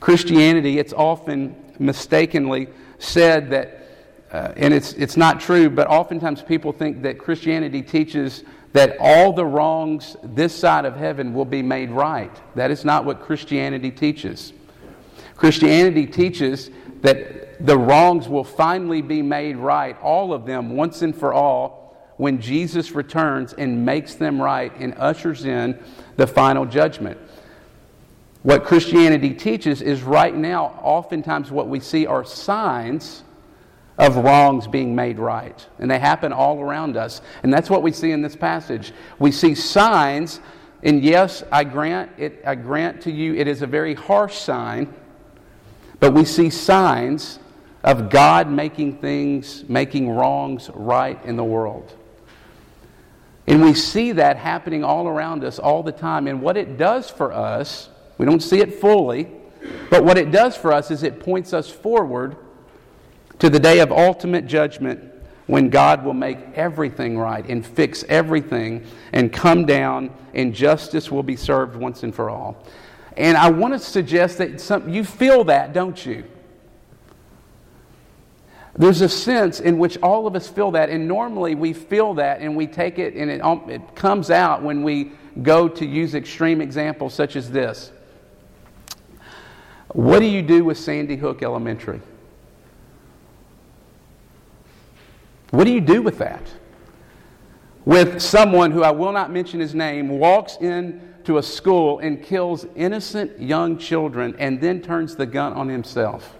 Christianity, 0.00 0.78
it's 0.78 0.92
often 0.92 1.54
mistakenly 1.78 2.68
said 2.98 3.50
that, 3.50 3.86
uh, 4.32 4.52
and 4.56 4.72
it's, 4.74 4.94
it's 4.94 5.16
not 5.16 5.40
true, 5.40 5.68
but 5.70 5.86
oftentimes 5.86 6.42
people 6.42 6.72
think 6.72 7.02
that 7.02 7.18
Christianity 7.18 7.82
teaches 7.82 8.44
that 8.72 8.96
all 9.00 9.32
the 9.32 9.44
wrongs 9.44 10.16
this 10.22 10.54
side 10.54 10.84
of 10.84 10.96
heaven 10.96 11.34
will 11.34 11.44
be 11.44 11.62
made 11.62 11.90
right. 11.90 12.30
That 12.54 12.70
is 12.70 12.84
not 12.84 13.04
what 13.04 13.20
Christianity 13.20 13.90
teaches. 13.90 14.52
Christianity 15.36 16.06
teaches 16.06 16.70
that 17.02 17.66
the 17.66 17.76
wrongs 17.76 18.28
will 18.28 18.44
finally 18.44 19.02
be 19.02 19.22
made 19.22 19.56
right, 19.56 20.00
all 20.00 20.32
of 20.32 20.46
them, 20.46 20.76
once 20.76 21.02
and 21.02 21.14
for 21.14 21.32
all, 21.32 21.80
when 22.16 22.40
Jesus 22.40 22.92
returns 22.92 23.54
and 23.54 23.84
makes 23.84 24.14
them 24.14 24.40
right 24.40 24.72
and 24.78 24.94
ushers 24.98 25.44
in 25.44 25.82
the 26.16 26.26
final 26.26 26.66
judgment. 26.66 27.18
What 28.42 28.64
Christianity 28.64 29.34
teaches 29.34 29.82
is 29.82 30.02
right 30.02 30.34
now, 30.34 30.78
oftentimes, 30.82 31.50
what 31.50 31.68
we 31.68 31.80
see 31.80 32.06
are 32.06 32.24
signs 32.24 33.22
of 33.98 34.16
wrongs 34.16 34.66
being 34.66 34.94
made 34.94 35.18
right. 35.18 35.66
And 35.78 35.90
they 35.90 35.98
happen 35.98 36.32
all 36.32 36.60
around 36.60 36.96
us. 36.96 37.20
And 37.42 37.52
that's 37.52 37.68
what 37.68 37.82
we 37.82 37.92
see 37.92 38.12
in 38.12 38.22
this 38.22 38.34
passage. 38.34 38.92
We 39.18 39.30
see 39.30 39.54
signs, 39.54 40.40
and 40.82 41.02
yes, 41.02 41.44
I 41.52 41.64
grant, 41.64 42.12
it, 42.16 42.42
I 42.46 42.54
grant 42.54 43.02
to 43.02 43.10
you 43.10 43.34
it 43.34 43.46
is 43.46 43.60
a 43.60 43.66
very 43.66 43.94
harsh 43.94 44.38
sign 44.38 44.94
but 46.00 46.14
we 46.14 46.24
see 46.24 46.48
signs 46.50 47.38
of 47.84 48.10
God 48.10 48.50
making 48.50 48.98
things, 48.98 49.64
making 49.68 50.10
wrongs 50.10 50.70
right 50.72 51.22
in 51.24 51.36
the 51.36 51.44
world. 51.44 51.94
And 53.46 53.62
we 53.62 53.74
see 53.74 54.12
that 54.12 54.36
happening 54.36 54.82
all 54.82 55.06
around 55.06 55.44
us 55.44 55.58
all 55.58 55.82
the 55.82 55.92
time. 55.92 56.26
And 56.26 56.40
what 56.40 56.56
it 56.56 56.78
does 56.78 57.10
for 57.10 57.32
us, 57.32 57.90
we 58.20 58.26
don't 58.26 58.42
see 58.42 58.58
it 58.58 58.74
fully, 58.74 59.30
but 59.88 60.04
what 60.04 60.18
it 60.18 60.30
does 60.30 60.54
for 60.54 60.74
us 60.74 60.90
is 60.90 61.04
it 61.04 61.20
points 61.20 61.54
us 61.54 61.70
forward 61.70 62.36
to 63.38 63.48
the 63.48 63.58
day 63.58 63.78
of 63.78 63.90
ultimate 63.90 64.46
judgment 64.46 65.02
when 65.46 65.70
God 65.70 66.04
will 66.04 66.12
make 66.12 66.36
everything 66.54 67.16
right 67.16 67.42
and 67.48 67.64
fix 67.64 68.04
everything 68.10 68.84
and 69.14 69.32
come 69.32 69.64
down 69.64 70.14
and 70.34 70.54
justice 70.54 71.10
will 71.10 71.22
be 71.22 71.34
served 71.34 71.76
once 71.76 72.02
and 72.02 72.14
for 72.14 72.28
all. 72.28 72.62
And 73.16 73.38
I 73.38 73.48
want 73.48 73.72
to 73.72 73.78
suggest 73.78 74.36
that 74.36 74.60
some, 74.60 74.90
you 74.90 75.02
feel 75.02 75.44
that, 75.44 75.72
don't 75.72 76.04
you? 76.04 76.24
There's 78.76 79.00
a 79.00 79.08
sense 79.08 79.60
in 79.60 79.78
which 79.78 79.96
all 80.02 80.26
of 80.26 80.36
us 80.36 80.46
feel 80.46 80.72
that, 80.72 80.90
and 80.90 81.08
normally 81.08 81.54
we 81.54 81.72
feel 81.72 82.12
that 82.14 82.42
and 82.42 82.54
we 82.54 82.66
take 82.66 82.98
it 82.98 83.14
and 83.14 83.30
it, 83.30 83.40
um, 83.40 83.64
it 83.70 83.96
comes 83.96 84.30
out 84.30 84.62
when 84.62 84.82
we 84.82 85.12
go 85.42 85.68
to 85.68 85.86
use 85.86 86.14
extreme 86.14 86.60
examples 86.60 87.14
such 87.14 87.34
as 87.34 87.50
this. 87.50 87.92
What 89.92 90.20
do 90.20 90.26
you 90.26 90.42
do 90.42 90.64
with 90.64 90.78
Sandy 90.78 91.16
Hook 91.16 91.42
Elementary? 91.42 92.00
What 95.50 95.64
do 95.64 95.72
you 95.72 95.80
do 95.80 96.00
with 96.00 96.18
that? 96.18 96.42
With 97.84 98.20
someone 98.20 98.70
who 98.70 98.84
I 98.84 98.92
will 98.92 99.10
not 99.10 99.32
mention 99.32 99.58
his 99.58 99.74
name 99.74 100.08
walks 100.08 100.56
into 100.58 101.38
a 101.38 101.42
school 101.42 101.98
and 101.98 102.22
kills 102.22 102.66
innocent 102.76 103.40
young 103.40 103.78
children 103.78 104.36
and 104.38 104.60
then 104.60 104.80
turns 104.80 105.16
the 105.16 105.26
gun 105.26 105.54
on 105.54 105.68
himself. 105.68 106.36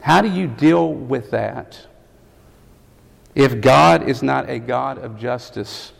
How 0.00 0.20
do 0.20 0.28
you 0.28 0.48
deal 0.48 0.92
with 0.92 1.30
that 1.30 1.86
if 3.34 3.60
God 3.62 4.06
is 4.08 4.22
not 4.22 4.50
a 4.50 4.58
God 4.58 4.98
of 4.98 5.18
justice 5.18 5.92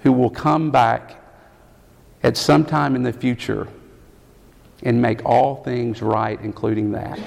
who 0.00 0.12
will 0.12 0.28
come 0.28 0.70
back 0.70 1.16
at 2.22 2.36
some 2.36 2.64
time 2.64 2.94
in 2.94 3.02
the 3.02 3.12
future 3.12 3.68
and 4.82 5.00
make 5.00 5.24
all 5.24 5.62
things 5.62 6.02
right, 6.02 6.40
including 6.40 6.92
that? 6.92 7.18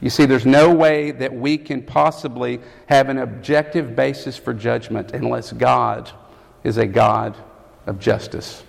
You 0.00 0.10
see, 0.10 0.26
there's 0.26 0.44
no 0.44 0.74
way 0.74 1.12
that 1.12 1.32
we 1.32 1.56
can 1.56 1.82
possibly 1.82 2.60
have 2.86 3.08
an 3.08 3.18
objective 3.18 3.96
basis 3.96 4.36
for 4.36 4.52
judgment 4.52 5.12
unless 5.12 5.52
God 5.52 6.10
is 6.62 6.76
a 6.76 6.86
God 6.86 7.36
of 7.86 7.98
justice. 7.98 8.62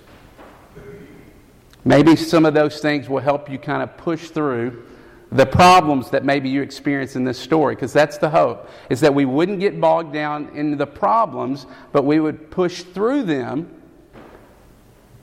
Maybe 1.84 2.16
some 2.16 2.46
of 2.46 2.54
those 2.54 2.80
things 2.80 3.10
will 3.10 3.20
help 3.20 3.50
you 3.50 3.60
kind 3.60 3.84
of 3.84 3.98
push 3.98 4.30
through 4.30 4.86
the 5.32 5.46
problems 5.46 6.10
that 6.12 6.24
maybe 6.24 6.48
you 6.48 6.62
experience 6.62 7.16
in 7.16 7.26
this 7.26 7.38
story, 7.38 7.76
because 7.76 7.92
that's 7.92 8.18
the 8.18 8.30
hope, 8.30 8.70
is 8.90 9.02
that 9.02 9.14
we 9.14 9.26
wouldn't 9.26 9.60
get 9.60 9.82
bogged 9.82 10.14
down 10.14 10.50
into 10.56 10.78
the 10.78 10.88
problems, 10.88 11.66
but 11.92 12.06
we 12.06 12.20
would 12.20 12.50
push 12.50 12.84
through 12.84 13.24
them 13.24 13.70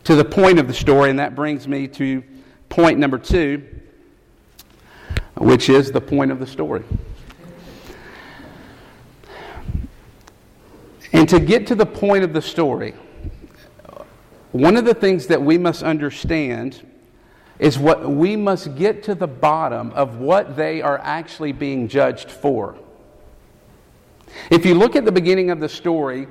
to 0.04 0.14
the 0.14 0.24
point 0.24 0.58
of 0.58 0.66
the 0.66 0.74
story. 0.74 1.10
And 1.10 1.18
that 1.18 1.34
brings 1.34 1.68
me 1.68 1.88
to 1.88 2.22
point 2.68 2.98
number 2.98 3.18
two, 3.18 3.64
which 5.36 5.68
is 5.68 5.92
the 5.92 6.00
point 6.00 6.30
of 6.30 6.38
the 6.38 6.46
story. 6.46 6.84
And 11.12 11.28
to 11.28 11.38
get 11.38 11.66
to 11.66 11.74
the 11.74 11.86
point 11.86 12.24
of 12.24 12.32
the 12.32 12.40
story, 12.40 12.94
one 14.52 14.76
of 14.76 14.84
the 14.84 14.94
things 14.94 15.26
that 15.26 15.40
we 15.40 15.58
must 15.58 15.82
understand 15.82 16.86
is 17.58 17.78
what 17.78 18.10
we 18.10 18.34
must 18.34 18.74
get 18.76 19.02
to 19.04 19.14
the 19.14 19.26
bottom 19.26 19.90
of 19.92 20.16
what 20.16 20.56
they 20.56 20.82
are 20.82 20.98
actually 20.98 21.52
being 21.52 21.86
judged 21.86 22.30
for. 22.30 22.76
If 24.50 24.64
you 24.64 24.74
look 24.74 24.96
at 24.96 25.04
the 25.04 25.12
beginning 25.12 25.50
of 25.50 25.60
the 25.60 25.68
story, 25.68 26.26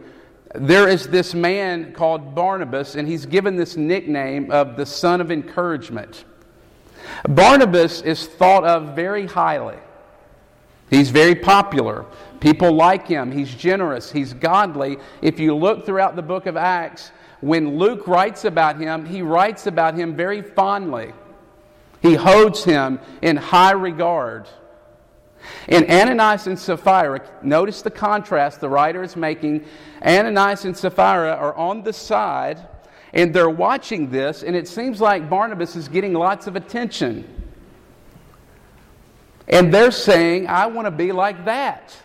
there 0.55 0.87
is 0.87 1.07
this 1.07 1.33
man 1.33 1.93
called 1.93 2.35
Barnabas, 2.35 2.95
and 2.95 3.07
he's 3.07 3.25
given 3.25 3.55
this 3.55 3.77
nickname 3.77 4.51
of 4.51 4.75
the 4.75 4.85
son 4.85 5.21
of 5.21 5.31
encouragement. 5.31 6.25
Barnabas 7.27 8.01
is 8.01 8.27
thought 8.27 8.63
of 8.63 8.95
very 8.95 9.27
highly. 9.27 9.77
He's 10.89 11.09
very 11.09 11.35
popular. 11.35 12.05
People 12.41 12.73
like 12.73 13.07
him. 13.07 13.31
He's 13.31 13.53
generous. 13.53 14.11
He's 14.11 14.33
godly. 14.33 14.97
If 15.21 15.39
you 15.39 15.55
look 15.55 15.85
throughout 15.85 16.15
the 16.15 16.21
book 16.21 16.47
of 16.47 16.57
Acts, 16.57 17.11
when 17.39 17.77
Luke 17.77 18.07
writes 18.07 18.45
about 18.45 18.79
him, 18.79 19.05
he 19.05 19.21
writes 19.21 19.67
about 19.67 19.95
him 19.95 20.15
very 20.15 20.41
fondly. 20.41 21.13
He 22.01 22.15
holds 22.15 22.63
him 22.63 22.99
in 23.21 23.37
high 23.37 23.71
regard. 23.71 24.47
And 25.67 25.89
Ananias 25.89 26.47
and 26.47 26.57
Sapphira, 26.57 27.21
notice 27.41 27.81
the 27.81 27.91
contrast 27.91 28.59
the 28.61 28.69
writer 28.69 29.03
is 29.03 29.15
making. 29.15 29.65
Ananias 30.01 30.65
and 30.65 30.75
Sapphira 30.75 31.35
are 31.35 31.55
on 31.55 31.83
the 31.83 31.93
side, 31.93 32.59
and 33.13 33.33
they're 33.33 33.49
watching 33.49 34.09
this, 34.09 34.43
and 34.43 34.55
it 34.55 34.67
seems 34.67 35.01
like 35.01 35.29
Barnabas 35.29 35.75
is 35.75 35.87
getting 35.87 36.13
lots 36.13 36.47
of 36.47 36.55
attention. 36.55 37.27
And 39.47 39.73
they're 39.73 39.91
saying, 39.91 40.47
I 40.47 40.67
want 40.67 40.85
to 40.85 40.91
be 40.91 41.11
like 41.11 41.45
that. 41.45 41.95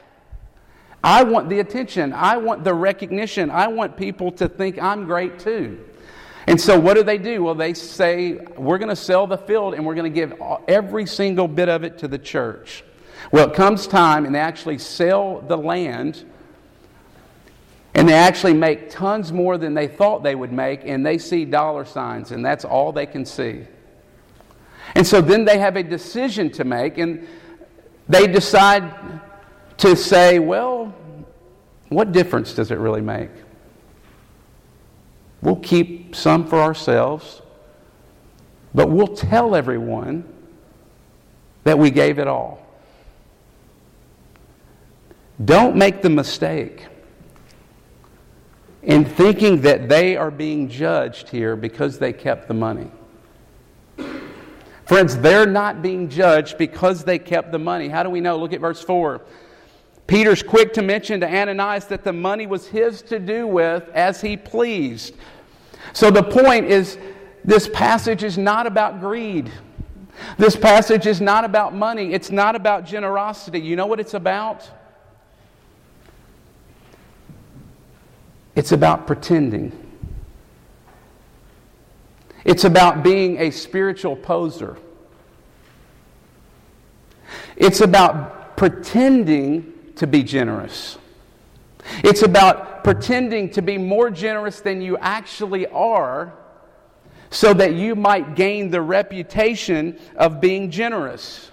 I 1.03 1.23
want 1.23 1.49
the 1.49 1.61
attention. 1.61 2.13
I 2.13 2.37
want 2.37 2.65
the 2.65 2.75
recognition. 2.75 3.51
I 3.51 3.69
want 3.69 3.97
people 3.97 4.33
to 4.33 4.49
think 4.49 4.83
I'm 4.83 5.05
great 5.05 5.39
too. 5.39 5.79
And 6.49 6.61
so, 6.61 6.79
what 6.79 6.95
do 6.95 7.03
they 7.03 7.19
do? 7.19 7.45
Well, 7.45 7.55
they 7.55 7.75
say, 7.75 8.35
We're 8.57 8.79
going 8.79 8.89
to 8.89 8.97
sell 8.97 9.27
the 9.27 9.39
field 9.39 9.75
and 9.75 9.85
we're 9.87 9.95
going 9.95 10.13
to 10.13 10.15
give 10.15 10.35
every 10.67 11.07
single 11.07 11.47
bit 11.47 11.69
of 11.69 11.85
it 11.85 11.99
to 11.99 12.09
the 12.09 12.19
church. 12.19 12.83
Well, 13.33 13.49
it 13.49 13.55
comes 13.55 13.87
time 13.87 14.25
and 14.25 14.35
they 14.35 14.41
actually 14.41 14.79
sell 14.79 15.41
the 15.41 15.57
land 15.57 16.25
and 17.95 18.09
they 18.09 18.15
actually 18.15 18.53
make 18.53 18.91
tons 18.91 19.33
more 19.33 19.57
than 19.57 19.75
they 19.75 19.89
thought 19.89 20.23
they 20.23 20.35
would 20.35 20.53
make 20.53 20.83
and 20.85 21.05
they 21.05 21.19
see 21.19 21.45
dollar 21.45 21.85
signs 21.85 22.31
and 22.31 22.45
that's 22.45 22.65
all 22.65 22.93
they 22.93 23.07
can 23.07 23.25
see. 23.25 23.65
And 24.95 25.07
so 25.07 25.21
then 25.21 25.45
they 25.45 25.59
have 25.59 25.77
a 25.77 25.83
decision 25.83 26.51
to 26.53 26.65
make 26.65 26.99
and 26.99 27.27
they 28.09 28.27
decide 28.27 28.93
to 29.79 29.97
say, 29.97 30.39
well, 30.39 30.95
what 31.89 32.13
difference 32.13 32.53
does 32.55 32.71
it 32.71 32.79
really 32.79 33.01
make? 33.01 33.31
We'll 35.41 35.57
keep 35.57 36.15
some 36.15 36.47
for 36.47 36.61
ourselves, 36.61 37.43
but 38.75 38.91
we'll 38.91 39.15
tell 39.15 39.55
everyone 39.55 40.25
that 41.65 41.79
we 41.79 41.91
gave 41.91 42.19
it 42.19 42.27
all. 42.27 42.66
Don't 45.45 45.77
make 45.77 46.03
the 46.03 46.11
mistake 46.11 46.87
in 48.83 49.05
thinking 49.05 49.63
that 49.63 49.89
they 49.89 50.17
are 50.17 50.31
being 50.31 50.69
judged 50.69 51.29
here 51.29 51.57
because 51.57 51.99
they 51.99 52.13
kept 52.13 52.49
the 52.49 52.55
money. 52.55 52.91
Friends, 54.87 55.17
they're 55.19 55.47
not 55.47 55.83
being 55.83 56.09
judged 56.09 56.57
because 56.57 57.03
they 57.03 57.19
kept 57.19 57.51
the 57.51 57.59
money. 57.59 57.89
How 57.89 58.05
do 58.05 58.11
we 58.11 58.21
know? 58.21 58.39
Look 58.39 58.53
at 58.53 58.61
verse 58.61 58.81
4. 58.81 59.21
Peter's 60.07 60.43
quick 60.43 60.73
to 60.75 60.83
mention 60.83 61.21
to 61.21 61.27
Ananias 61.27 61.87
that 61.87 62.05
the 62.05 62.13
money 62.13 62.47
was 62.47 62.69
his 62.69 63.03
to 63.03 63.19
do 63.19 63.49
with 63.49 63.89
as 63.89 64.21
he 64.21 64.37
pleased. 64.37 65.17
So 65.93 66.13
the 66.13 66.23
point 66.23 66.67
is 66.67 66.99
this 67.45 67.69
passage 67.69 68.23
is 68.23 68.39
not 68.39 68.69
about 68.69 69.01
greed. 69.01 69.51
This 70.39 70.55
passage 70.55 71.07
is 71.07 71.21
not 71.21 71.45
about 71.45 71.75
money. 71.75 72.13
It's 72.13 72.31
not 72.31 72.55
about 72.55 72.87
generosity. 72.87 73.61
You 73.61 73.75
know 73.75 73.87
what 73.87 73.99
it's 73.99 74.15
about? 74.15 74.71
It's 78.57 78.73
about 78.73 79.07
pretending. 79.07 79.71
It's 82.45 82.65
about 82.65 83.03
being 83.03 83.39
a 83.39 83.51
spiritual 83.51 84.17
poser. 84.17 84.79
It's 87.57 87.81
about 87.81 88.57
pretending 88.57 89.73
to 89.97 90.07
be 90.07 90.23
generous. 90.23 90.97
It's 92.03 92.23
about 92.23 92.83
pretending 92.83 93.51
to 93.51 93.63
be 93.63 93.79
more 93.79 94.11
generous 94.11 94.61
than 94.61 94.81
you 94.81 94.97
actually 94.99 95.67
are 95.69 96.33
so 97.31 97.53
that 97.53 97.75
you 97.75 97.95
might 97.95 98.37
gain 98.37 98.71
the 98.71 98.81
reputation 98.81 99.99
of 100.17 100.41
being 100.41 100.71
generous. 100.71 101.51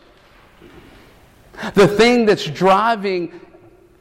The 1.73 1.87
thing 1.87 2.25
that's 2.25 2.45
driving 2.45 3.39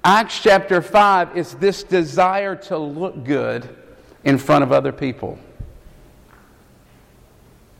Acts 0.04 0.40
chapter 0.40 0.82
5 0.82 1.36
is 1.36 1.54
this 1.54 1.84
desire 1.84 2.56
to 2.56 2.76
look 2.76 3.24
good 3.24 3.68
in 4.24 4.36
front 4.36 4.64
of 4.64 4.72
other 4.72 4.90
people. 4.92 5.38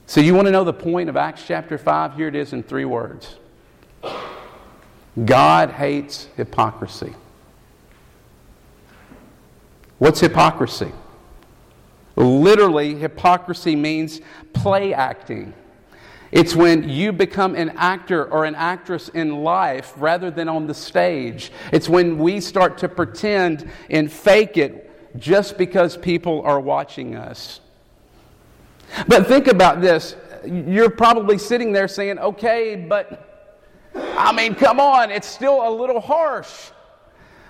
So, 0.07 0.21
you 0.21 0.35
want 0.35 0.47
to 0.47 0.53
know 0.53 0.63
the 0.63 0.73
point 0.73 1.09
of 1.09 1.17
Acts 1.17 1.45
chapter 1.47 1.79
5? 1.79 2.15
Here 2.15 2.29
it 2.29 2.35
is 2.35 2.53
in 2.53 2.63
three 2.63 2.85
words 2.85 3.37
God 5.25 5.71
hates 5.71 6.29
hypocrisy. 6.37 7.15
What's 9.99 10.21
hypocrisy? 10.21 10.93
Literally, 12.15 12.95
hypocrisy 12.95 13.75
means 13.75 14.21
play 14.53 14.93
acting. 14.93 15.55
It's 16.33 16.57
when 16.57 16.89
you 16.89 17.13
become 17.13 17.55
an 17.55 17.71
actor 17.77 18.25
or 18.25 18.47
an 18.47 18.55
actress 18.55 19.11
in 19.11 19.45
life 19.45 19.93
rather 19.99 20.31
than 20.31 20.49
on 20.49 20.67
the 20.67 20.75
stage. 20.75 21.53
It's 21.73 21.91
when 21.91 22.19
we 22.19 22.41
start 22.41 22.79
to 22.79 22.89
pretend 22.89 23.71
and 23.91 24.11
fake 24.11 24.57
it 24.57 25.19
just 25.19 25.59
because 25.59 25.97
people 25.99 26.41
are 26.43 26.59
watching 26.59 27.17
us. 27.17 27.61
But 29.07 29.27
think 29.27 29.47
about 29.47 29.83
this. 29.83 30.17
You're 30.47 30.91
probably 30.91 31.37
sitting 31.37 31.71
there 31.71 31.87
saying, 31.87 32.19
okay, 32.19 32.77
but 32.77 33.29
I 33.95 34.33
mean, 34.33 34.55
come 34.55 34.81
on, 34.81 35.11
it's 35.11 35.29
still 35.29 35.69
a 35.69 35.71
little 35.71 36.01
harsh. 36.01 36.71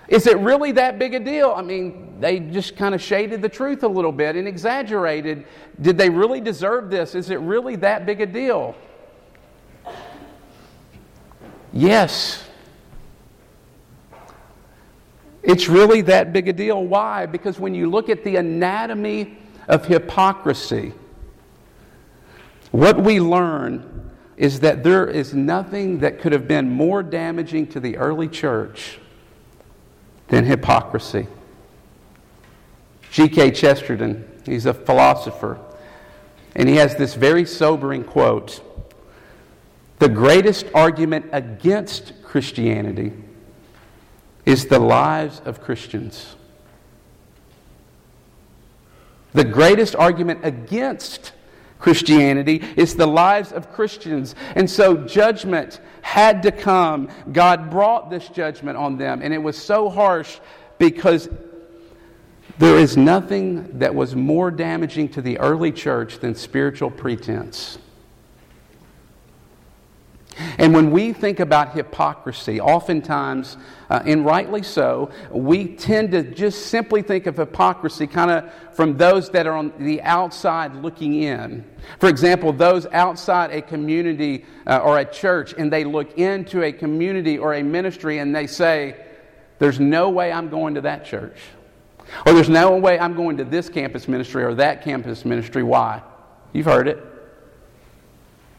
Is 0.09 0.27
it 0.27 0.39
really 0.39 0.73
that 0.73 0.99
big 0.99 1.15
a 1.15 1.21
deal? 1.21 1.55
I 1.57 1.63
mean, 1.63 2.21
they 2.21 2.41
just 2.41 2.77
kind 2.77 2.95
of 2.95 3.01
shaded 3.01 3.41
the 3.41 3.49
truth 3.49 3.83
a 3.83 3.89
little 3.89 4.13
bit 4.13 4.37
and 4.37 4.47
exaggerated. 4.47 5.47
Did 5.81 5.97
they 5.97 6.11
really 6.11 6.41
deserve 6.41 6.91
this? 6.91 7.15
Is 7.15 7.31
it 7.31 7.41
really 7.41 7.77
that 7.77 8.05
big 8.05 8.21
a 8.21 8.27
deal? 8.27 8.75
Yes. 11.73 12.45
It's 15.43 15.69
really 15.69 16.03
that 16.03 16.33
big 16.33 16.49
a 16.49 16.53
deal. 16.53 16.85
Why? 16.85 17.27
Because 17.27 17.59
when 17.59 17.75
you 17.75 17.91
look 17.91 18.09
at 18.09 18.23
the 18.23 18.37
anatomy 18.37 19.39
of 19.69 19.87
hypocrisy, 19.87 20.93
what 22.71 22.99
we 22.99 23.21
learn 23.21 24.11
is 24.37 24.61
that 24.61 24.83
there 24.83 25.07
is 25.07 25.35
nothing 25.35 25.99
that 26.01 26.21
could 26.21 26.33
have 26.33 26.49
been 26.49 26.71
more 26.71 27.03
damaging 27.03 27.67
to 27.69 27.81
the 27.81 27.97
early 27.97 28.29
church 28.29 28.99
than 30.33 30.47
hypocrisy. 30.47 31.27
G.K. 33.11 33.51
Chesterton, 33.51 34.27
he's 34.47 34.65
a 34.65 34.73
philosopher, 34.73 35.59
and 36.57 36.67
he 36.67 36.77
has 36.77 36.97
this 36.97 37.13
very 37.13 37.45
sobering 37.45 38.03
quote 38.03 38.63
The 39.99 40.09
greatest 40.09 40.65
argument 40.75 41.27
against 41.33 42.15
Christianity 42.23 43.13
is 44.47 44.69
the 44.69 44.79
lives 44.79 45.43
of 45.45 45.61
Christians. 45.61 46.37
The 49.35 49.45
greatest 49.45 49.95
argument 49.95 50.41
against 50.45 51.33
Christianity 51.83 52.63
is 52.77 52.95
the 52.95 53.07
lives 53.07 53.51
of 53.51 53.73
Christians. 53.73 54.37
And 54.55 54.71
so 54.71 54.97
judgment 54.97 55.81
had 56.01 56.45
to 56.45 56.53
come. 56.53 57.09
God 57.33 57.71
brought 57.71 58.09
this 58.09 58.29
judgment 58.29 58.79
on 58.79 58.97
them, 58.97 59.21
and 59.21 59.35
it 59.35 59.39
was 59.39 59.59
so 59.59 59.91
harsh 59.91 60.39
because 60.79 61.29
there 62.59 62.79
is 62.79 62.97
nothing 62.97 63.81
that 63.81 63.95
was 63.95 64.15
more 64.15 64.53
damaging 64.53 65.09
to 65.11 65.23
the 65.23 65.39
early 65.39 65.73
church 65.73 66.21
than 66.21 66.37
spiritual 66.37 66.91
pretense. 66.91 67.79
And 70.59 70.75
when 70.75 70.91
we 70.91 71.13
think 71.13 71.41
about 71.41 71.75
hypocrisy, 71.75 72.61
oftentimes, 72.61 73.57
uh, 73.89 74.03
and 74.05 74.25
rightly 74.25 74.63
so, 74.63 75.11
we 75.31 75.77
tend 75.77 76.13
to 76.13 76.23
just 76.23 76.67
simply 76.67 77.03
think 77.03 77.27
of 77.27 77.37
hypocrisy 77.37 78.07
kind 78.07 78.31
of 78.31 78.53
from 78.75 78.97
those 78.97 79.31
that 79.31 79.47
are 79.47 79.57
on 79.57 79.73
the 79.79 80.03
outside 80.03 80.75
looking 80.77 81.23
in. 81.23 81.65
For 81.99 82.09
example, 82.09 82.53
those 82.53 82.87
outside 82.87 83.53
a 83.53 83.63
community 83.63 84.45
uh, 84.67 84.79
or 84.79 84.99
a 84.99 85.05
church, 85.05 85.55
and 85.57 85.73
they 85.73 85.85
look 85.85 86.19
into 86.19 86.63
a 86.63 86.73
community 86.73 87.39
or 87.39 87.55
a 87.55 87.63
ministry 87.63 88.19
and 88.19 88.35
they 88.35 88.47
say, 88.47 88.97
There's 89.59 89.81
no 89.81 90.11
way 90.11 90.33
I'm 90.33 90.49
going 90.49 90.75
to 90.75 90.81
that 90.83 91.05
church. 91.05 91.39
Or 92.27 92.35
there's 92.35 92.49
no 92.49 92.77
way 92.77 92.99
I'm 92.99 93.15
going 93.15 93.39
to 93.39 93.45
this 93.45 93.69
campus 93.69 94.07
ministry 94.07 94.45
or 94.45 94.55
that 94.55 94.83
campus 94.83 95.25
ministry. 95.25 95.63
Why? 95.63 96.03
You've 96.53 96.67
heard 96.67 96.89
it 96.89 97.12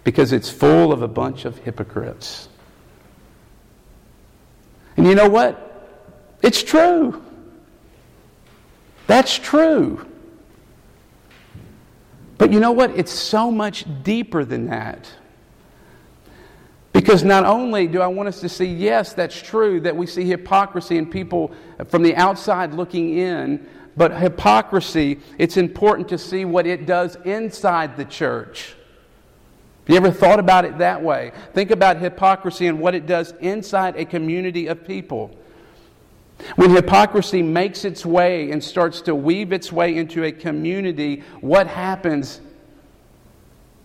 because 0.03 0.31
it's 0.31 0.49
full 0.49 0.91
of 0.91 1.01
a 1.01 1.07
bunch 1.07 1.45
of 1.45 1.57
hypocrites. 1.59 2.49
And 4.97 5.07
you 5.07 5.15
know 5.15 5.29
what? 5.29 5.69
It's 6.41 6.61
true. 6.61 7.23
That's 9.07 9.37
true. 9.37 10.05
But 12.37 12.51
you 12.51 12.59
know 12.59 12.71
what? 12.71 12.91
It's 12.91 13.11
so 13.11 13.51
much 13.51 13.85
deeper 14.03 14.43
than 14.43 14.67
that. 14.67 15.09
Because 16.91 17.23
not 17.23 17.45
only 17.45 17.87
do 17.87 18.01
I 18.01 18.07
want 18.07 18.29
us 18.29 18.39
to 18.41 18.49
see, 18.49 18.65
yes, 18.65 19.13
that's 19.13 19.41
true, 19.41 19.79
that 19.81 19.95
we 19.95 20.05
see 20.05 20.25
hypocrisy 20.25 20.97
in 20.97 21.09
people 21.09 21.51
from 21.87 22.03
the 22.03 22.15
outside 22.15 22.73
looking 22.73 23.17
in, 23.17 23.67
but 23.97 24.15
hypocrisy, 24.15 25.19
it's 25.37 25.57
important 25.57 26.07
to 26.09 26.17
see 26.17 26.45
what 26.45 26.67
it 26.67 26.85
does 26.85 27.15
inside 27.25 27.97
the 27.97 28.05
church. 28.05 28.75
You 29.87 29.95
ever 29.95 30.11
thought 30.11 30.39
about 30.39 30.65
it 30.65 30.77
that 30.77 31.03
way? 31.03 31.31
Think 31.53 31.71
about 31.71 31.97
hypocrisy 31.97 32.67
and 32.67 32.79
what 32.79 32.95
it 32.95 33.05
does 33.05 33.33
inside 33.39 33.97
a 33.97 34.05
community 34.05 34.67
of 34.67 34.85
people. 34.85 35.35
When 36.55 36.71
hypocrisy 36.71 37.41
makes 37.41 37.85
its 37.85 38.05
way 38.05 38.51
and 38.51 38.63
starts 38.63 39.01
to 39.01 39.15
weave 39.15 39.51
its 39.51 39.71
way 39.71 39.95
into 39.95 40.23
a 40.23 40.31
community, 40.31 41.23
what 41.41 41.67
happens? 41.67 42.41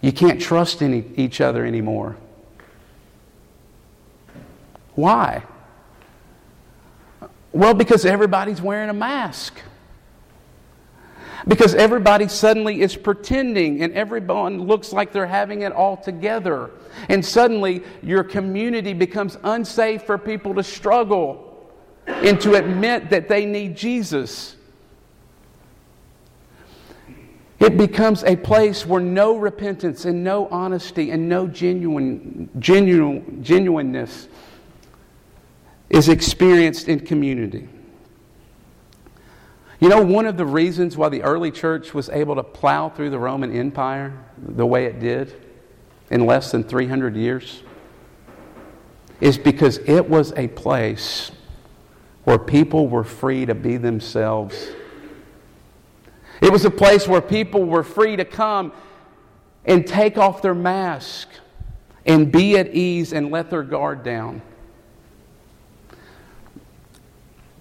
You 0.00 0.12
can't 0.12 0.40
trust 0.40 0.82
any, 0.82 1.04
each 1.16 1.40
other 1.40 1.64
anymore. 1.66 2.16
Why? 4.94 5.44
Well, 7.52 7.74
because 7.74 8.04
everybody's 8.04 8.61
wearing 8.62 8.90
a 8.90 8.94
mask. 8.94 9.61
Because 11.48 11.74
everybody 11.74 12.28
suddenly 12.28 12.82
is 12.82 12.94
pretending 12.94 13.82
and 13.82 13.94
everyone 13.94 14.61
looks 14.61 14.92
like 14.92 15.12
they're 15.12 15.26
having 15.26 15.62
it 15.62 15.72
all 15.72 15.96
together. 15.96 16.70
And 17.08 17.24
suddenly 17.24 17.82
your 18.02 18.22
community 18.22 18.92
becomes 18.92 19.38
unsafe 19.42 20.02
for 20.02 20.18
people 20.18 20.54
to 20.54 20.62
struggle 20.62 21.72
and 22.06 22.38
to 22.42 22.54
admit 22.54 23.08
that 23.11 23.28
they 23.28 23.46
need 23.46 23.76
Jesus. 23.76 24.56
It 27.61 27.76
becomes 27.76 28.22
a 28.24 28.37
place 28.37 28.87
where 28.87 29.00
no 29.00 29.37
repentance 29.37 30.04
and 30.04 30.22
no 30.22 30.48
honesty 30.48 31.11
and 31.11 31.28
no 31.28 31.48
genuine, 31.48 32.48
genuine, 32.58 33.42
genuineness 33.42 34.28
is 35.90 36.08
experienced 36.08 36.88
in 36.88 37.00
community. 37.00 37.68
You 39.80 39.88
know, 39.88 40.02
one 40.02 40.26
of 40.26 40.36
the 40.36 40.46
reasons 40.46 40.96
why 40.96 41.08
the 41.08 41.22
early 41.22 41.52
church 41.52 41.94
was 41.94 42.08
able 42.08 42.34
to 42.34 42.42
plow 42.42 42.88
through 42.88 43.10
the 43.10 43.18
Roman 43.18 43.54
Empire 43.54 44.12
the 44.36 44.66
way 44.66 44.86
it 44.86 44.98
did 44.98 45.34
in 46.10 46.26
less 46.26 46.50
than 46.50 46.64
300 46.64 47.14
years 47.14 47.62
is 49.20 49.38
because 49.38 49.78
it 49.78 50.08
was 50.08 50.32
a 50.36 50.48
place 50.48 51.30
where 52.24 52.38
people 52.38 52.88
were 52.88 53.04
free 53.04 53.46
to 53.46 53.54
be 53.54 53.76
themselves. 53.76 54.68
It 56.40 56.52
was 56.52 56.64
a 56.64 56.70
place 56.70 57.06
where 57.06 57.20
people 57.20 57.64
were 57.64 57.82
free 57.82 58.16
to 58.16 58.24
come 58.24 58.72
and 59.64 59.86
take 59.86 60.18
off 60.18 60.42
their 60.42 60.54
mask 60.54 61.28
and 62.04 62.32
be 62.32 62.56
at 62.56 62.74
ease 62.74 63.12
and 63.12 63.30
let 63.30 63.50
their 63.50 63.62
guard 63.62 64.02
down. 64.02 64.42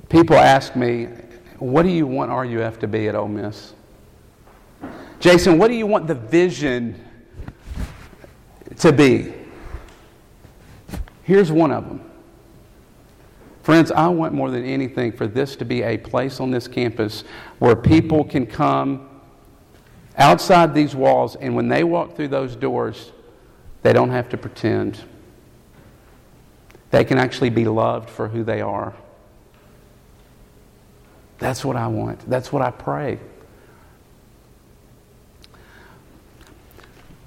People 0.09 0.37
ask 0.37 0.75
me, 0.75 1.09
what 1.59 1.83
do 1.83 1.89
you 1.89 2.05
want 2.05 2.31
RUF 2.31 2.79
to 2.79 2.87
be 2.87 3.07
at 3.07 3.15
Ole 3.15 3.27
Miss? 3.27 3.73
Jason, 5.19 5.57
what 5.57 5.69
do 5.69 5.73
you 5.73 5.87
want 5.87 6.07
the 6.07 6.15
vision 6.15 7.03
to 8.77 8.91
be? 8.91 9.33
Here's 11.23 11.51
one 11.51 11.71
of 11.71 11.87
them. 11.87 12.01
Friends, 13.63 13.91
I 13.91 14.07
want 14.07 14.33
more 14.33 14.49
than 14.49 14.63
anything 14.63 15.11
for 15.11 15.27
this 15.27 15.57
to 15.57 15.65
be 15.65 15.83
a 15.83 15.97
place 15.97 16.39
on 16.39 16.51
this 16.51 16.67
campus 16.67 17.25
where 17.59 17.75
people 17.75 18.23
can 18.23 18.45
come 18.45 19.09
outside 20.17 20.73
these 20.73 20.95
walls, 20.95 21.35
and 21.35 21.55
when 21.55 21.67
they 21.67 21.83
walk 21.83 22.15
through 22.15 22.29
those 22.29 22.55
doors, 22.55 23.11
they 23.81 23.93
don't 23.93 24.09
have 24.09 24.29
to 24.29 24.37
pretend. 24.37 24.99
They 26.91 27.03
can 27.03 27.17
actually 27.17 27.49
be 27.49 27.65
loved 27.65 28.09
for 28.09 28.29
who 28.29 28.43
they 28.43 28.61
are. 28.61 28.93
That's 31.39 31.63
what 31.63 31.75
I 31.75 31.87
want. 31.87 32.27
That's 32.29 32.51
what 32.51 32.61
I 32.61 32.71
pray. 32.71 33.19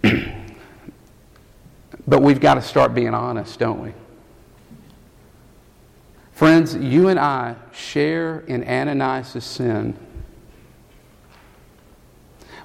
but 2.07 2.23
we've 2.23 2.41
got 2.41 2.55
to 2.55 2.63
start 2.63 2.95
being 2.95 3.15
honest, 3.15 3.59
don't 3.59 3.83
we? 3.83 3.93
Friends, 6.33 6.75
you 6.75 7.09
and 7.09 7.21
I 7.21 7.57
share 7.73 8.41
in 8.41 8.65
Ananias' 8.65 9.45
sin 9.45 9.95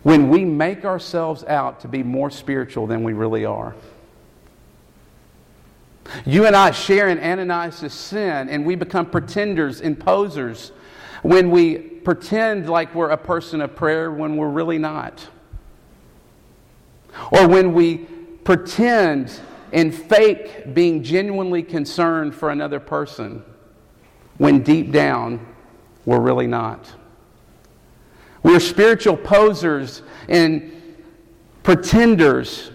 when 0.01 0.29
we 0.29 0.45
make 0.45 0.85
ourselves 0.85 1.43
out 1.43 1.81
to 1.81 1.87
be 1.87 2.01
more 2.03 2.29
spiritual 2.29 2.87
than 2.87 3.03
we 3.03 3.11
really 3.11 3.43
are. 3.43 3.75
You 6.25 6.45
and 6.45 6.55
I 6.55 6.71
share 6.71 7.09
in 7.09 7.19
Ananias' 7.19 7.93
sin 7.93 8.49
and 8.49 8.65
we 8.65 8.75
become 8.75 9.09
pretenders 9.09 9.81
and 9.81 9.99
posers 9.99 10.71
when 11.23 11.49
we 11.49 11.77
pretend 11.77 12.69
like 12.69 12.93
we're 12.93 13.09
a 13.09 13.17
person 13.17 13.61
of 13.61 13.75
prayer 13.75 14.11
when 14.11 14.37
we're 14.37 14.49
really 14.49 14.77
not. 14.77 15.27
Or 17.31 17.47
when 17.47 17.73
we 17.73 17.97
pretend 18.43 19.39
and 19.73 19.93
fake 19.93 20.73
being 20.73 21.03
genuinely 21.03 21.63
concerned 21.63 22.35
for 22.35 22.51
another 22.51 22.79
person 22.79 23.43
when 24.37 24.61
deep 24.61 24.91
down 24.91 25.45
we're 26.05 26.19
really 26.19 26.47
not. 26.47 26.93
We're 28.43 28.59
spiritual 28.59 29.17
posers 29.17 30.03
and 30.29 30.71
pretenders 31.63 32.69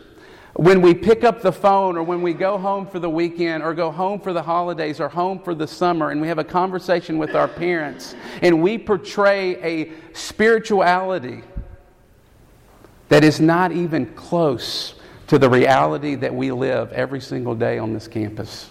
when 0.61 0.83
we 0.83 0.92
pick 0.92 1.25
up 1.25 1.40
the 1.40 1.51
phone 1.51 1.96
or 1.96 2.03
when 2.03 2.20
we 2.20 2.35
go 2.35 2.59
home 2.59 2.87
for 2.87 2.99
the 2.99 3.09
weekend 3.09 3.62
or 3.62 3.73
go 3.73 3.90
home 3.90 4.20
for 4.20 4.35
the 4.35 4.42
holidays 4.42 5.01
or 5.01 5.09
home 5.09 5.38
for 5.38 5.55
the 5.55 5.66
summer 5.66 6.11
and 6.11 6.20
we 6.20 6.29
have 6.29 6.37
a 6.37 6.44
conversation 6.44 7.16
with 7.16 7.35
our 7.35 7.49
parents 7.49 8.14
and 8.42 8.62
we 8.62 8.77
portray 8.77 9.57
a 9.62 9.90
spirituality 10.12 11.40
that 13.09 13.25
is 13.25 13.40
not 13.40 13.73
even 13.73 14.05
close 14.14 14.96
to 15.29 15.38
the 15.38 15.49
reality 15.49 16.14
that 16.14 16.35
we 16.35 16.53
live 16.53 16.92
every 16.92 17.23
single 17.23 17.55
day 17.55 17.79
on 17.79 17.94
this 17.94 18.07
campus. 18.07 18.70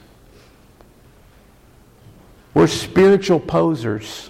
We're 2.53 2.67
spiritual 2.67 3.39
posers 3.39 4.29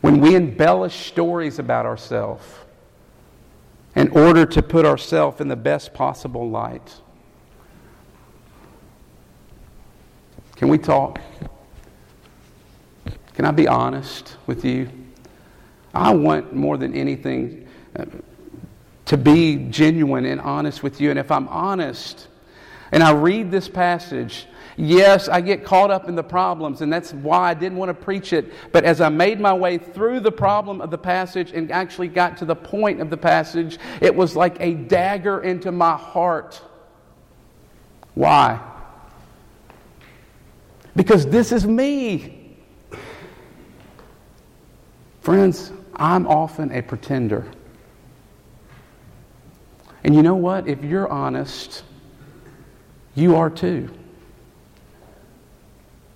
when 0.00 0.20
we 0.20 0.36
embellish 0.36 1.06
stories 1.06 1.58
about 1.58 1.86
ourselves 1.86 2.44
in 3.98 4.08
order 4.10 4.46
to 4.46 4.62
put 4.62 4.86
ourselves 4.86 5.40
in 5.40 5.48
the 5.48 5.56
best 5.56 5.92
possible 5.92 6.48
light. 6.48 6.94
Can 10.54 10.68
we 10.68 10.78
talk? 10.78 11.20
Can 13.34 13.44
I 13.44 13.50
be 13.50 13.66
honest 13.66 14.36
with 14.46 14.64
you? 14.64 14.88
I 15.92 16.14
want 16.14 16.54
more 16.54 16.76
than 16.76 16.94
anything 16.94 17.66
uh, 17.98 18.04
to 19.06 19.16
be 19.16 19.66
genuine 19.68 20.26
and 20.26 20.40
honest 20.42 20.84
with 20.84 21.00
you. 21.00 21.10
And 21.10 21.18
if 21.18 21.32
I'm 21.32 21.48
honest 21.48 22.28
and 22.92 23.02
I 23.02 23.12
read 23.12 23.50
this 23.50 23.68
passage, 23.68 24.46
Yes, 24.80 25.28
I 25.28 25.40
get 25.40 25.64
caught 25.64 25.90
up 25.90 26.08
in 26.08 26.14
the 26.14 26.22
problems, 26.22 26.82
and 26.82 26.92
that's 26.92 27.12
why 27.12 27.50
I 27.50 27.54
didn't 27.54 27.78
want 27.78 27.88
to 27.88 27.94
preach 27.94 28.32
it. 28.32 28.52
But 28.70 28.84
as 28.84 29.00
I 29.00 29.08
made 29.08 29.40
my 29.40 29.52
way 29.52 29.76
through 29.76 30.20
the 30.20 30.30
problem 30.30 30.80
of 30.80 30.92
the 30.92 30.98
passage 30.98 31.50
and 31.50 31.72
actually 31.72 32.06
got 32.06 32.36
to 32.36 32.44
the 32.44 32.54
point 32.54 33.00
of 33.00 33.10
the 33.10 33.16
passage, 33.16 33.80
it 34.00 34.14
was 34.14 34.36
like 34.36 34.56
a 34.60 34.74
dagger 34.74 35.42
into 35.42 35.72
my 35.72 35.96
heart. 35.96 36.62
Why? 38.14 38.60
Because 40.94 41.26
this 41.26 41.50
is 41.50 41.66
me. 41.66 42.56
Friends, 45.22 45.72
I'm 45.96 46.28
often 46.28 46.70
a 46.70 46.82
pretender. 46.82 47.50
And 50.04 50.14
you 50.14 50.22
know 50.22 50.36
what? 50.36 50.68
If 50.68 50.84
you're 50.84 51.08
honest, 51.08 51.82
you 53.18 53.36
are 53.36 53.50
too. 53.50 53.90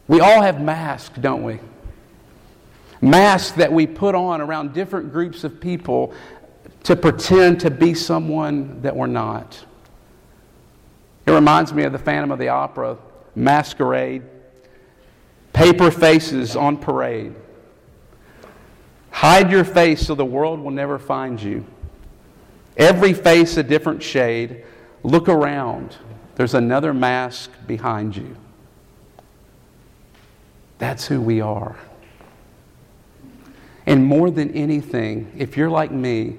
We 0.09 0.21
all 0.21 0.43
have 0.43 0.61
masks, 0.61 1.19
don't 1.19 1.43
we? 1.43 1.59
Masks 3.01 3.53
that 3.53 3.73
we 3.73 3.87
put 3.87 4.15
on 4.15 4.41
around 4.41 4.73
different 4.73 5.13
groups 5.13 5.45
of 5.45 5.61
people 5.61 6.15
to 6.85 6.97
pretend 6.97 7.61
to 7.61 7.71
be 7.71 7.95
someone 7.95 8.81
that 8.83 8.95
we're 8.95 9.07
not. 9.07 9.65
It 11.27 11.33
reminds 11.33 11.73
me 11.73 11.85
of 11.85 11.93
the 11.93 11.99
Phantom 11.99 12.31
of 12.31 12.39
the 12.39 12.49
Opera, 12.49 12.99
masquerade, 13.35 14.23
paper 15.53 15.91
faces 15.91 16.57
on 16.57 16.77
parade. 16.77 17.35
Hide 19.11 19.51
your 19.51 19.65
face 19.65 20.07
so 20.07 20.15
the 20.15 20.25
world 20.25 20.61
will 20.61 20.71
never 20.71 20.99
find 20.99 21.41
you. 21.41 21.65
Every 22.77 23.13
face 23.13 23.57
a 23.57 23.63
different 23.63 24.03
shade. 24.03 24.65
Look 25.03 25.29
around. 25.29 25.97
There's 26.35 26.55
another 26.55 26.95
mask 26.95 27.51
behind 27.67 28.17
you. 28.17 28.37
That's 30.79 31.07
who 31.07 31.21
we 31.21 31.41
are. 31.41 31.77
And 33.87 34.05
more 34.05 34.31
than 34.31 34.51
anything, 34.55 35.33
if 35.37 35.57
you're 35.57 35.71
like 35.71 35.91
me, 35.91 36.39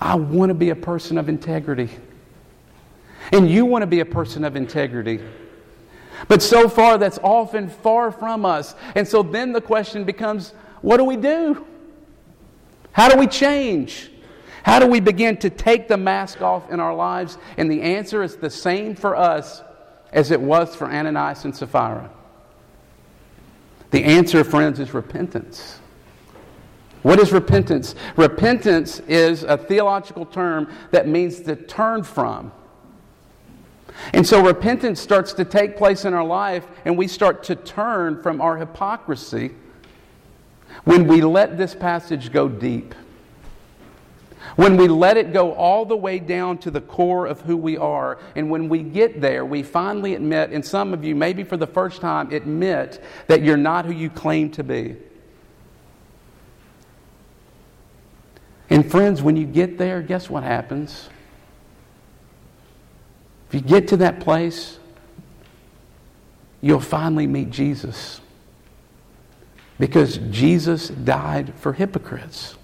I 0.00 0.14
want 0.14 0.50
to 0.50 0.54
be 0.54 0.70
a 0.70 0.76
person 0.76 1.18
of 1.18 1.28
integrity. 1.28 1.88
And 3.32 3.50
you 3.50 3.64
want 3.64 3.82
to 3.82 3.86
be 3.86 4.00
a 4.00 4.04
person 4.04 4.44
of 4.44 4.56
integrity. 4.56 5.20
But 6.28 6.42
so 6.42 6.68
far, 6.68 6.98
that's 6.98 7.18
often 7.22 7.68
far 7.68 8.10
from 8.10 8.44
us. 8.44 8.74
And 8.94 9.06
so 9.06 9.22
then 9.22 9.52
the 9.52 9.60
question 9.60 10.04
becomes 10.04 10.52
what 10.82 10.98
do 10.98 11.04
we 11.04 11.16
do? 11.16 11.64
How 12.92 13.08
do 13.08 13.18
we 13.18 13.26
change? 13.26 14.10
How 14.64 14.78
do 14.78 14.86
we 14.86 14.98
begin 15.00 15.36
to 15.38 15.50
take 15.50 15.88
the 15.88 15.98
mask 15.98 16.40
off 16.40 16.70
in 16.70 16.80
our 16.80 16.94
lives? 16.94 17.36
And 17.58 17.70
the 17.70 17.82
answer 17.82 18.22
is 18.22 18.36
the 18.36 18.48
same 18.48 18.94
for 18.94 19.14
us 19.14 19.62
as 20.10 20.30
it 20.30 20.40
was 20.40 20.74
for 20.74 20.86
Ananias 20.86 21.44
and 21.44 21.54
Sapphira. 21.54 22.10
The 23.90 24.02
answer, 24.02 24.42
friends, 24.42 24.80
is 24.80 24.94
repentance. 24.94 25.78
What 27.02 27.20
is 27.20 27.30
repentance? 27.30 27.94
Repentance 28.16 29.00
is 29.00 29.42
a 29.42 29.58
theological 29.58 30.24
term 30.24 30.72
that 30.92 31.06
means 31.06 31.40
to 31.42 31.56
turn 31.56 32.02
from. 32.02 32.50
And 34.14 34.26
so 34.26 34.42
repentance 34.42 34.98
starts 34.98 35.34
to 35.34 35.44
take 35.44 35.76
place 35.76 36.06
in 36.06 36.14
our 36.14 36.24
life, 36.24 36.66
and 36.86 36.96
we 36.96 37.06
start 37.06 37.42
to 37.44 37.54
turn 37.54 38.22
from 38.22 38.40
our 38.40 38.56
hypocrisy 38.56 39.50
when 40.84 41.06
we 41.06 41.20
let 41.20 41.58
this 41.58 41.74
passage 41.74 42.32
go 42.32 42.48
deep. 42.48 42.94
When 44.56 44.76
we 44.76 44.86
let 44.86 45.16
it 45.16 45.32
go 45.32 45.52
all 45.52 45.84
the 45.84 45.96
way 45.96 46.20
down 46.20 46.58
to 46.58 46.70
the 46.70 46.80
core 46.80 47.26
of 47.26 47.40
who 47.40 47.56
we 47.56 47.76
are, 47.76 48.18
and 48.36 48.50
when 48.50 48.68
we 48.68 48.82
get 48.82 49.20
there, 49.20 49.44
we 49.44 49.62
finally 49.62 50.14
admit, 50.14 50.50
and 50.50 50.64
some 50.64 50.94
of 50.94 51.04
you, 51.04 51.16
maybe 51.16 51.42
for 51.42 51.56
the 51.56 51.66
first 51.66 52.00
time, 52.00 52.32
admit 52.32 53.02
that 53.26 53.42
you're 53.42 53.56
not 53.56 53.84
who 53.84 53.92
you 53.92 54.10
claim 54.10 54.50
to 54.52 54.62
be. 54.62 54.96
And 58.70 58.88
friends, 58.88 59.22
when 59.22 59.36
you 59.36 59.44
get 59.44 59.76
there, 59.76 60.02
guess 60.02 60.30
what 60.30 60.42
happens? 60.42 61.08
If 63.48 63.54
you 63.54 63.60
get 63.60 63.88
to 63.88 63.96
that 63.98 64.20
place, 64.20 64.78
you'll 66.60 66.80
finally 66.80 67.26
meet 67.26 67.50
Jesus. 67.50 68.20
Because 69.78 70.18
Jesus 70.30 70.88
died 70.88 71.54
for 71.56 71.72
hypocrites. 71.72 72.56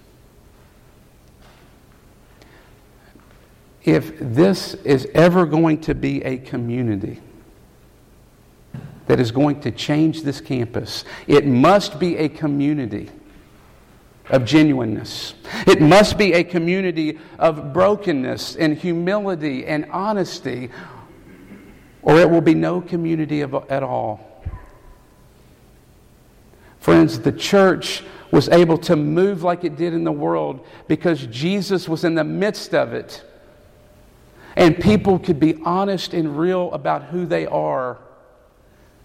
If 3.84 4.18
this 4.18 4.74
is 4.74 5.08
ever 5.14 5.46
going 5.46 5.80
to 5.82 5.94
be 5.94 6.22
a 6.22 6.38
community 6.38 7.20
that 9.06 9.18
is 9.18 9.30
going 9.30 9.60
to 9.62 9.70
change 9.70 10.22
this 10.22 10.40
campus, 10.40 11.04
it 11.26 11.46
must 11.46 11.98
be 11.98 12.16
a 12.16 12.28
community 12.28 13.10
of 14.28 14.44
genuineness. 14.44 15.34
It 15.66 15.80
must 15.80 16.16
be 16.16 16.34
a 16.34 16.44
community 16.44 17.18
of 17.38 17.72
brokenness 17.72 18.56
and 18.56 18.76
humility 18.76 19.66
and 19.66 19.86
honesty, 19.90 20.70
or 22.02 22.18
it 22.18 22.30
will 22.30 22.40
be 22.40 22.54
no 22.54 22.80
community 22.80 23.40
of, 23.40 23.54
at 23.70 23.82
all. 23.82 24.44
Friends, 26.78 27.18
the 27.18 27.32
church 27.32 28.02
was 28.30 28.48
able 28.48 28.78
to 28.78 28.96
move 28.96 29.42
like 29.42 29.64
it 29.64 29.76
did 29.76 29.92
in 29.92 30.04
the 30.04 30.12
world 30.12 30.64
because 30.86 31.26
Jesus 31.26 31.88
was 31.88 32.04
in 32.04 32.14
the 32.14 32.24
midst 32.24 32.74
of 32.74 32.92
it. 32.92 33.24
And 34.56 34.80
people 34.80 35.18
could 35.18 35.38
be 35.38 35.60
honest 35.64 36.12
and 36.12 36.38
real 36.38 36.72
about 36.72 37.04
who 37.04 37.26
they 37.26 37.46
are. 37.46 37.98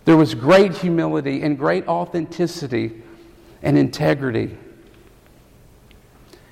There 0.05 0.17
was 0.17 0.33
great 0.33 0.75
humility 0.75 1.41
and 1.41 1.57
great 1.57 1.87
authenticity 1.87 3.03
and 3.61 3.77
integrity. 3.77 4.57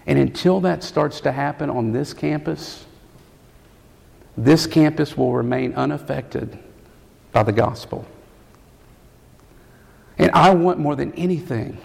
And 0.05 0.19
until 0.19 0.61
that 0.61 0.83
starts 0.83 1.21
to 1.21 1.31
happen 1.31 1.69
on 1.69 1.91
this 1.91 2.13
campus, 2.13 2.85
this 4.35 4.67
campus 4.67 5.15
will 5.15 5.33
remain 5.33 5.73
unaffected 5.73 6.57
by 7.31 7.43
the 7.43 7.51
gospel. 7.51 8.05
And 10.17 10.31
I 10.31 10.53
want 10.53 10.79
more 10.79 10.95
than 10.95 11.13
anything 11.13 11.77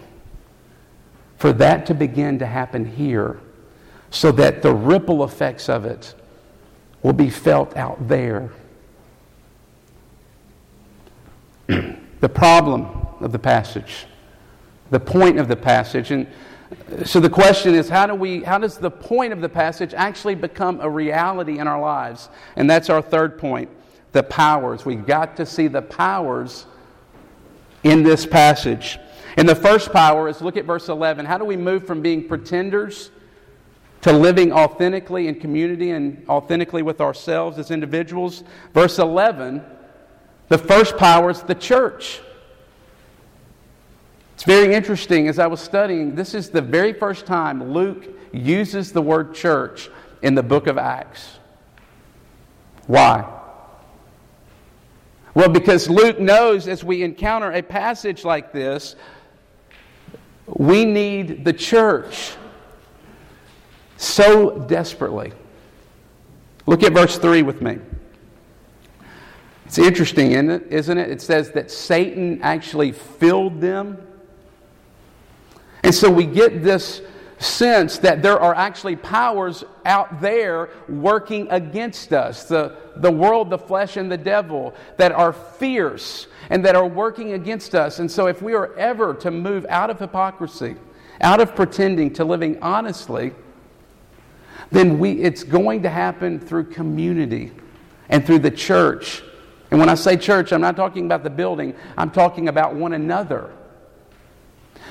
for 1.37 1.53
that 1.53 1.85
to 1.87 1.93
begin 1.93 2.39
to 2.39 2.45
happen 2.45 2.85
here 2.85 3.39
so 4.11 4.31
that 4.33 4.61
the 4.61 4.73
ripple 4.73 5.23
effects 5.23 5.69
of 5.69 5.85
it 5.85 6.13
will 7.03 7.13
be 7.13 7.29
felt 7.29 7.75
out 7.77 8.07
there. 8.07 8.49
the 11.67 12.29
problem 12.29 12.87
of 13.19 13.31
the 13.31 13.39
passage, 13.39 14.05
the 14.89 14.99
point 14.99 15.39
of 15.39 15.47
the 15.47 15.55
passage, 15.55 16.11
and 16.11 16.27
so 17.05 17.19
the 17.19 17.29
question 17.29 17.73
is 17.73 17.89
how 17.89 18.05
do 18.05 18.13
we 18.13 18.43
how 18.43 18.57
does 18.57 18.77
the 18.77 18.91
point 18.91 19.33
of 19.33 19.41
the 19.41 19.49
passage 19.49 19.93
actually 19.93 20.35
become 20.35 20.79
a 20.81 20.89
reality 20.89 21.59
in 21.59 21.67
our 21.67 21.81
lives? 21.81 22.29
And 22.55 22.69
that's 22.69 22.89
our 22.89 23.01
third 23.01 23.39
point, 23.39 23.69
the 24.11 24.23
powers. 24.23 24.85
We've 24.85 25.05
got 25.05 25.35
to 25.37 25.45
see 25.45 25.67
the 25.67 25.81
powers 25.81 26.65
in 27.83 28.03
this 28.03 28.25
passage. 28.25 28.99
And 29.37 29.47
the 29.47 29.55
first 29.55 29.91
power 29.91 30.27
is 30.27 30.41
look 30.41 30.57
at 30.57 30.65
verse 30.65 30.89
11. 30.89 31.25
How 31.25 31.37
do 31.37 31.45
we 31.45 31.57
move 31.57 31.87
from 31.87 32.01
being 32.01 32.27
pretenders 32.27 33.09
to 34.01 34.13
living 34.13 34.51
authentically 34.51 35.27
in 35.27 35.35
community 35.35 35.91
and 35.91 36.23
authentically 36.29 36.81
with 36.81 37.01
ourselves 37.01 37.57
as 37.57 37.71
individuals? 37.71 38.43
Verse 38.73 38.99
11, 38.99 39.61
the 40.47 40.57
first 40.57 40.97
power 40.97 41.29
is 41.29 41.41
the 41.41 41.55
church. 41.55 42.21
It's 44.35 44.43
very 44.45 44.73
interesting 44.73 45.27
as 45.27 45.37
I 45.37 45.47
was 45.47 45.59
studying, 45.59 46.15
this 46.15 46.33
is 46.33 46.49
the 46.49 46.61
very 46.61 46.93
first 46.93 47.25
time 47.25 47.73
Luke 47.73 48.07
uses 48.31 48.91
the 48.91 49.01
word 49.01 49.35
church 49.35 49.89
in 50.21 50.33
the 50.35 50.43
book 50.43 50.67
of 50.67 50.77
Acts. 50.77 51.39
Why? 52.87 53.27
Well, 55.33 55.49
because 55.49 55.89
Luke 55.89 56.19
knows 56.19 56.67
as 56.67 56.83
we 56.83 57.03
encounter 57.03 57.51
a 57.51 57.61
passage 57.61 58.23
like 58.23 58.51
this, 58.51 58.95
we 60.47 60.85
need 60.85 61.45
the 61.45 61.53
church 61.53 62.31
so 63.99 64.59
desperately. 64.59 65.33
Look 66.65 66.83
at 66.83 66.93
verse 66.93 67.17
3 67.17 67.41
with 67.43 67.61
me. 67.61 67.79
It's 69.65 69.77
interesting, 69.77 70.31
isn't 70.31 70.97
it? 70.97 71.11
It 71.11 71.21
says 71.21 71.51
that 71.51 71.69
Satan 71.69 72.41
actually 72.41 72.91
filled 72.91 73.61
them 73.61 73.97
and 75.83 75.95
so 75.95 76.09
we 76.09 76.25
get 76.25 76.63
this 76.63 77.01
sense 77.37 77.99
that 77.99 78.21
there 78.21 78.37
are 78.37 78.53
actually 78.53 78.97
powers 78.97 79.63
out 79.85 80.19
there 80.19 80.69
working 80.89 81.47
against 81.49 82.11
us 82.11 82.43
the, 82.43 82.75
the 82.97 83.11
world, 83.11 83.49
the 83.49 83.57
flesh, 83.57 83.95
and 83.95 84.11
the 84.11 84.17
devil 84.17 84.73
that 84.97 85.13
are 85.13 85.31
fierce 85.31 86.27
and 86.49 86.65
that 86.65 86.75
are 86.75 86.87
working 86.87 87.33
against 87.33 87.75
us. 87.75 87.99
And 87.99 88.11
so, 88.11 88.27
if 88.27 88.41
we 88.41 88.53
are 88.53 88.75
ever 88.75 89.13
to 89.15 89.31
move 89.31 89.65
out 89.69 89.89
of 89.89 89.99
hypocrisy, 89.99 90.75
out 91.21 91.39
of 91.39 91.55
pretending 91.55 92.11
to 92.13 92.25
living 92.25 92.61
honestly, 92.61 93.33
then 94.71 94.99
we, 94.99 95.13
it's 95.13 95.43
going 95.43 95.83
to 95.83 95.89
happen 95.89 96.39
through 96.39 96.65
community 96.65 97.51
and 98.09 98.25
through 98.25 98.39
the 98.39 98.51
church. 98.51 99.23
And 99.71 99.79
when 99.79 99.89
I 99.89 99.95
say 99.95 100.17
church, 100.17 100.51
I'm 100.51 100.61
not 100.61 100.75
talking 100.75 101.05
about 101.05 101.23
the 101.23 101.29
building, 101.29 101.75
I'm 101.97 102.11
talking 102.11 102.47
about 102.47 102.75
one 102.75 102.93
another. 102.93 103.51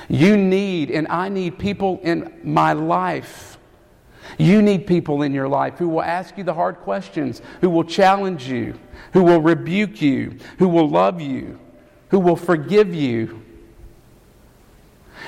You 0.09 0.37
need, 0.37 0.91
and 0.91 1.07
I 1.09 1.29
need 1.29 1.59
people 1.59 2.01
in 2.03 2.41
my 2.43 2.73
life. 2.73 3.59
You 4.39 4.63
need 4.63 4.87
people 4.87 5.23
in 5.23 5.33
your 5.33 5.49
life 5.49 5.79
who 5.79 5.89
will 5.89 6.03
ask 6.03 6.37
you 6.39 6.45
the 6.45 6.55
hard 6.55 6.77
questions, 6.79 7.43
who 7.61 7.71
will 7.71 7.85
challenge 7.85 8.49
you, 8.49 8.79
who 9.13 9.25
will 9.25 9.41
rebuke 9.41 10.01
you, 10.03 10.39
who 10.59 10.69
will 10.69 10.89
love 10.89 11.21
you, 11.21 11.59
who 12.09 12.19
will 12.19 12.37
forgive 12.37 12.95
you. 12.95 13.43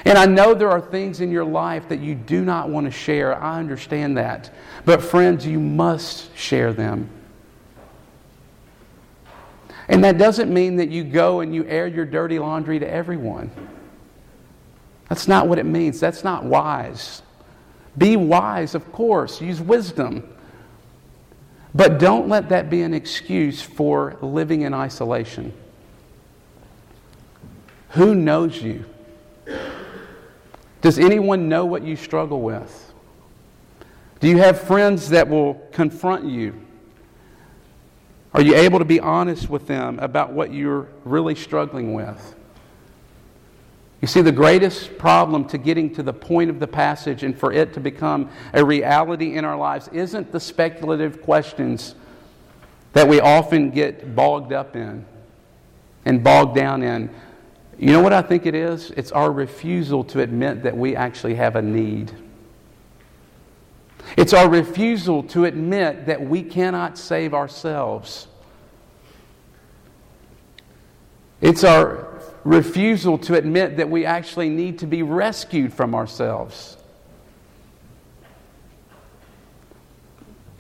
And 0.05 0.17
I 0.17 0.27
know 0.27 0.55
there 0.55 0.71
are 0.71 0.81
things 0.81 1.21
in 1.21 1.31
your 1.31 1.45
life 1.45 1.89
that 1.89 2.01
you 2.01 2.15
do 2.15 2.45
not 2.45 2.69
want 2.69 2.87
to 2.87 2.91
share. 2.91 3.41
I 3.41 3.59
understand 3.59 4.17
that. 4.17 4.51
But, 4.85 5.03
friends, 5.03 5.47
you 5.47 5.61
must 5.61 6.37
share 6.37 6.73
them. 6.73 7.11
And 9.89 10.05
that 10.05 10.19
doesn't 10.19 10.53
mean 10.53 10.77
that 10.77 10.89
you 10.91 11.03
go 11.03 11.41
and 11.41 11.55
you 11.55 11.67
air 11.67 11.87
your 11.87 12.05
dirty 12.05 12.39
laundry 12.39 12.79
to 12.79 12.89
everyone. 12.89 13.51
That's 15.09 15.27
not 15.27 15.49
what 15.49 15.59
it 15.59 15.67
means. 15.67 15.99
That's 15.99 16.23
not 16.23 16.45
wise. 16.45 17.23
Be 17.99 18.17
wise, 18.17 18.77
of 18.77 18.93
course. 18.93 19.41
Use 19.41 19.61
wisdom. 19.61 20.33
But 21.75 21.99
don't 21.99 22.29
let 22.29 22.49
that 22.51 22.71
be 22.71 22.83
an 22.83 22.95
excuse 22.95 23.61
for 23.61 24.17
living 24.23 24.63
in 24.63 24.73
isolation. 24.73 25.53
Who 27.91 28.15
knows 28.15 28.63
you? 28.63 28.85
Does 30.81 30.99
anyone 30.99 31.49
know 31.49 31.67
what 31.67 31.83
you 31.83 31.97
struggle 31.97 32.41
with? 32.41 32.93
Do 34.21 34.29
you 34.29 34.39
have 34.39 34.61
friends 34.61 35.11
that 35.11 35.29
will 35.29 35.55
confront 35.73 36.25
you? 36.27 36.55
Are 38.33 38.43
you 38.43 38.55
able 38.55 38.79
to 38.79 38.85
be 38.85 39.01
honest 39.01 39.51
with 39.51 39.67
them 39.67 39.99
about 39.99 40.33
what 40.33 40.53
you're 40.53 40.89
really 41.05 41.35
struggling 41.35 41.95
with? 41.95 42.35
You 44.01 44.09
see, 44.09 44.23
the 44.23 44.33
greatest 44.33 44.97
problem 44.97 45.45
to 45.47 45.59
getting 45.59 45.95
to 45.95 46.03
the 46.03 46.13
point 46.13 46.49
of 46.49 46.59
the 46.59 46.67
passage 46.67 47.23
and 47.23 47.39
for 47.39 47.53
it 47.53 47.75
to 47.75 47.81
become 47.81 48.31
a 48.55 48.65
reality 48.65 49.37
in 49.37 49.45
our 49.45 49.57
lives 49.57 49.89
isn't 49.89 50.33
the 50.33 50.41
speculative 50.41 51.21
questions 51.21 51.95
that 52.93 53.07
we 53.07 53.21
often 53.21 53.71
get 53.71 54.15
bogged 54.15 54.53
up 54.53 54.75
in 54.75 55.05
and 56.07 56.25
bogged 56.25 56.55
down 56.55 56.83
in. 56.83 57.11
You 57.81 57.93
know 57.93 58.03
what 58.03 58.13
I 58.13 58.21
think 58.21 58.45
it 58.45 58.55
is? 58.55 58.91
It's 58.91 59.11
our 59.11 59.33
refusal 59.33 60.05
to 60.05 60.21
admit 60.21 60.65
that 60.65 60.77
we 60.77 60.95
actually 60.95 61.37
have 61.37 61.57
a 61.57 61.63
need. 61.63 62.13
It's 64.19 64.35
our 64.35 64.51
refusal 64.51 65.23
to 65.29 65.47
admit 65.47 66.05
that 66.05 66.21
we 66.21 66.43
cannot 66.43 66.99
save 66.99 67.33
ourselves. 67.33 68.29
It's 71.41 71.65
our 71.65 72.21
refusal 72.45 73.17
to 73.17 73.37
admit 73.37 73.79
that 73.79 73.89
we 73.89 74.05
actually 74.05 74.51
need 74.51 74.81
to 74.81 74.87
be 74.87 75.03
rescued 75.03 75.73
from 75.73 75.95
ourselves. 75.95 76.77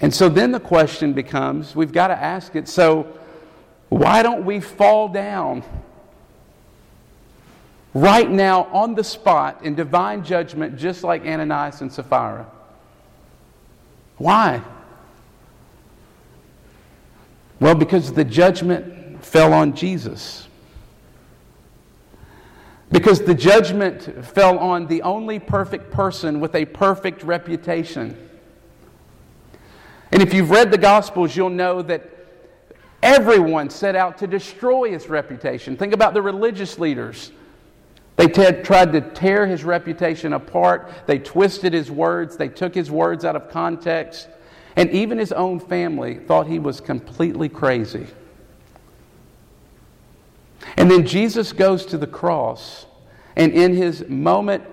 And 0.00 0.14
so 0.14 0.30
then 0.30 0.52
the 0.52 0.60
question 0.60 1.12
becomes 1.12 1.76
we've 1.76 1.92
got 1.92 2.08
to 2.08 2.16
ask 2.16 2.56
it 2.56 2.66
so, 2.66 3.14
why 3.90 4.22
don't 4.22 4.46
we 4.46 4.60
fall 4.60 5.08
down 5.10 5.62
right 7.94 8.30
now 8.30 8.64
on 8.72 8.94
the 8.94 9.04
spot 9.04 9.64
in 9.64 9.74
divine 9.74 10.24
judgment, 10.24 10.76
just 10.76 11.02
like 11.02 11.22
Ananias 11.22 11.80
and 11.80 11.92
Sapphira? 11.92 12.46
Why? 14.16 14.62
Well, 17.58 17.74
because 17.74 18.12
the 18.12 18.24
judgment 18.24 19.24
fell 19.24 19.52
on 19.52 19.74
Jesus. 19.74 20.46
Because 22.92 23.22
the 23.22 23.34
judgment 23.34 24.26
fell 24.26 24.58
on 24.58 24.86
the 24.86 25.02
only 25.02 25.38
perfect 25.38 25.90
person 25.90 26.40
with 26.40 26.54
a 26.54 26.64
perfect 26.64 27.22
reputation. 27.22 28.16
And 30.10 30.22
if 30.22 30.34
you've 30.34 30.50
read 30.50 30.70
the 30.70 30.78
Gospels, 30.78 31.36
you'll 31.36 31.50
know 31.50 31.82
that 31.82 32.02
everyone 33.02 33.70
set 33.70 33.94
out 33.94 34.18
to 34.18 34.26
destroy 34.26 34.90
his 34.90 35.08
reputation. 35.08 35.76
Think 35.76 35.92
about 35.92 36.14
the 36.14 36.22
religious 36.22 36.78
leaders. 36.78 37.30
They 38.20 38.28
t- 38.28 38.62
tried 38.62 38.92
to 38.92 39.00
tear 39.00 39.46
his 39.46 39.64
reputation 39.64 40.34
apart. 40.34 40.92
They 41.06 41.18
twisted 41.18 41.72
his 41.72 41.90
words. 41.90 42.36
They 42.36 42.50
took 42.50 42.74
his 42.74 42.90
words 42.90 43.24
out 43.24 43.34
of 43.34 43.48
context. 43.48 44.28
And 44.76 44.90
even 44.90 45.16
his 45.16 45.32
own 45.32 45.58
family 45.58 46.16
thought 46.16 46.46
he 46.46 46.58
was 46.58 46.82
completely 46.82 47.48
crazy. 47.48 48.06
And 50.76 50.90
then 50.90 51.06
Jesus 51.06 51.54
goes 51.54 51.86
to 51.86 51.96
the 51.96 52.06
cross, 52.06 52.84
and 53.36 53.54
in 53.54 53.74
his 53.74 54.06
moment 54.06 54.64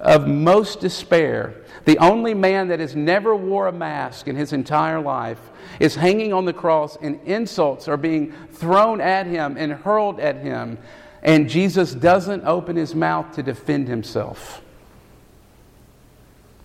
of 0.00 0.26
most 0.26 0.80
despair, 0.80 1.62
the 1.84 1.96
only 1.98 2.34
man 2.34 2.66
that 2.68 2.80
has 2.80 2.96
never 2.96 3.36
wore 3.36 3.68
a 3.68 3.72
mask 3.72 4.26
in 4.26 4.34
his 4.34 4.52
entire 4.52 5.00
life 5.00 5.38
is 5.78 5.94
hanging 5.94 6.32
on 6.32 6.44
the 6.44 6.52
cross, 6.52 6.96
and 7.00 7.20
insults 7.24 7.86
are 7.86 7.96
being 7.96 8.32
thrown 8.50 9.00
at 9.00 9.26
him 9.26 9.56
and 9.56 9.74
hurled 9.74 10.18
at 10.18 10.38
him. 10.38 10.76
And 11.22 11.48
Jesus 11.48 11.94
doesn't 11.94 12.44
open 12.44 12.76
his 12.76 12.94
mouth 12.94 13.32
to 13.34 13.42
defend 13.42 13.88
himself. 13.88 14.62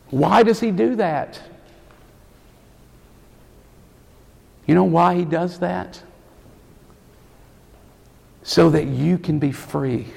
Why 0.09 0.43
does 0.43 0.59
he 0.59 0.71
do 0.71 0.95
that? 0.95 1.41
You 4.65 4.75
know 4.75 4.85
why 4.85 5.15
he 5.15 5.25
does 5.25 5.59
that? 5.59 6.01
So 8.43 8.69
that 8.69 8.85
you 8.87 9.17
can 9.17 9.39
be 9.39 9.51
free. 9.51 10.07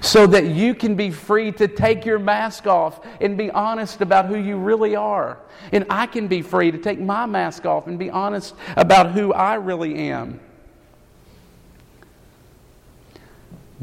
So 0.00 0.26
that 0.26 0.46
you 0.46 0.74
can 0.74 0.96
be 0.96 1.10
free 1.10 1.52
to 1.52 1.68
take 1.68 2.04
your 2.04 2.18
mask 2.18 2.66
off 2.66 3.00
and 3.20 3.36
be 3.38 3.50
honest 3.50 4.00
about 4.00 4.26
who 4.26 4.36
you 4.36 4.56
really 4.56 4.96
are. 4.96 5.38
And 5.72 5.86
I 5.88 6.06
can 6.06 6.28
be 6.28 6.42
free 6.42 6.70
to 6.70 6.78
take 6.78 7.00
my 7.00 7.26
mask 7.26 7.64
off 7.64 7.86
and 7.86 7.98
be 7.98 8.10
honest 8.10 8.54
about 8.76 9.12
who 9.12 9.32
I 9.32 9.54
really 9.54 9.94
am. 9.96 10.40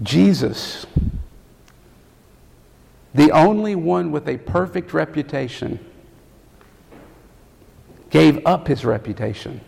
Jesus, 0.04 0.86
the 3.14 3.32
only 3.32 3.76
one 3.76 4.12
with 4.12 4.28
a 4.28 4.38
perfect 4.38 4.94
reputation, 4.94 5.80
gave 8.10 8.46
up 8.46 8.68
his 8.68 8.86
reputation 8.86 9.62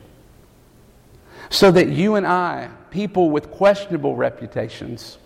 so 1.50 1.72
that 1.72 1.90
you 1.90 2.16
and 2.16 2.28
I, 2.28 2.70
people 2.92 3.30
with 3.30 3.52
questionable 3.52 4.16
reputations, 4.16 5.18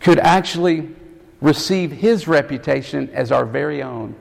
could 0.00 0.18
actually 0.18 0.94
receive 1.40 1.90
his 1.90 2.28
reputation 2.28 3.10
as 3.12 3.32
our 3.32 3.44
very 3.44 3.82
own. 3.82 4.14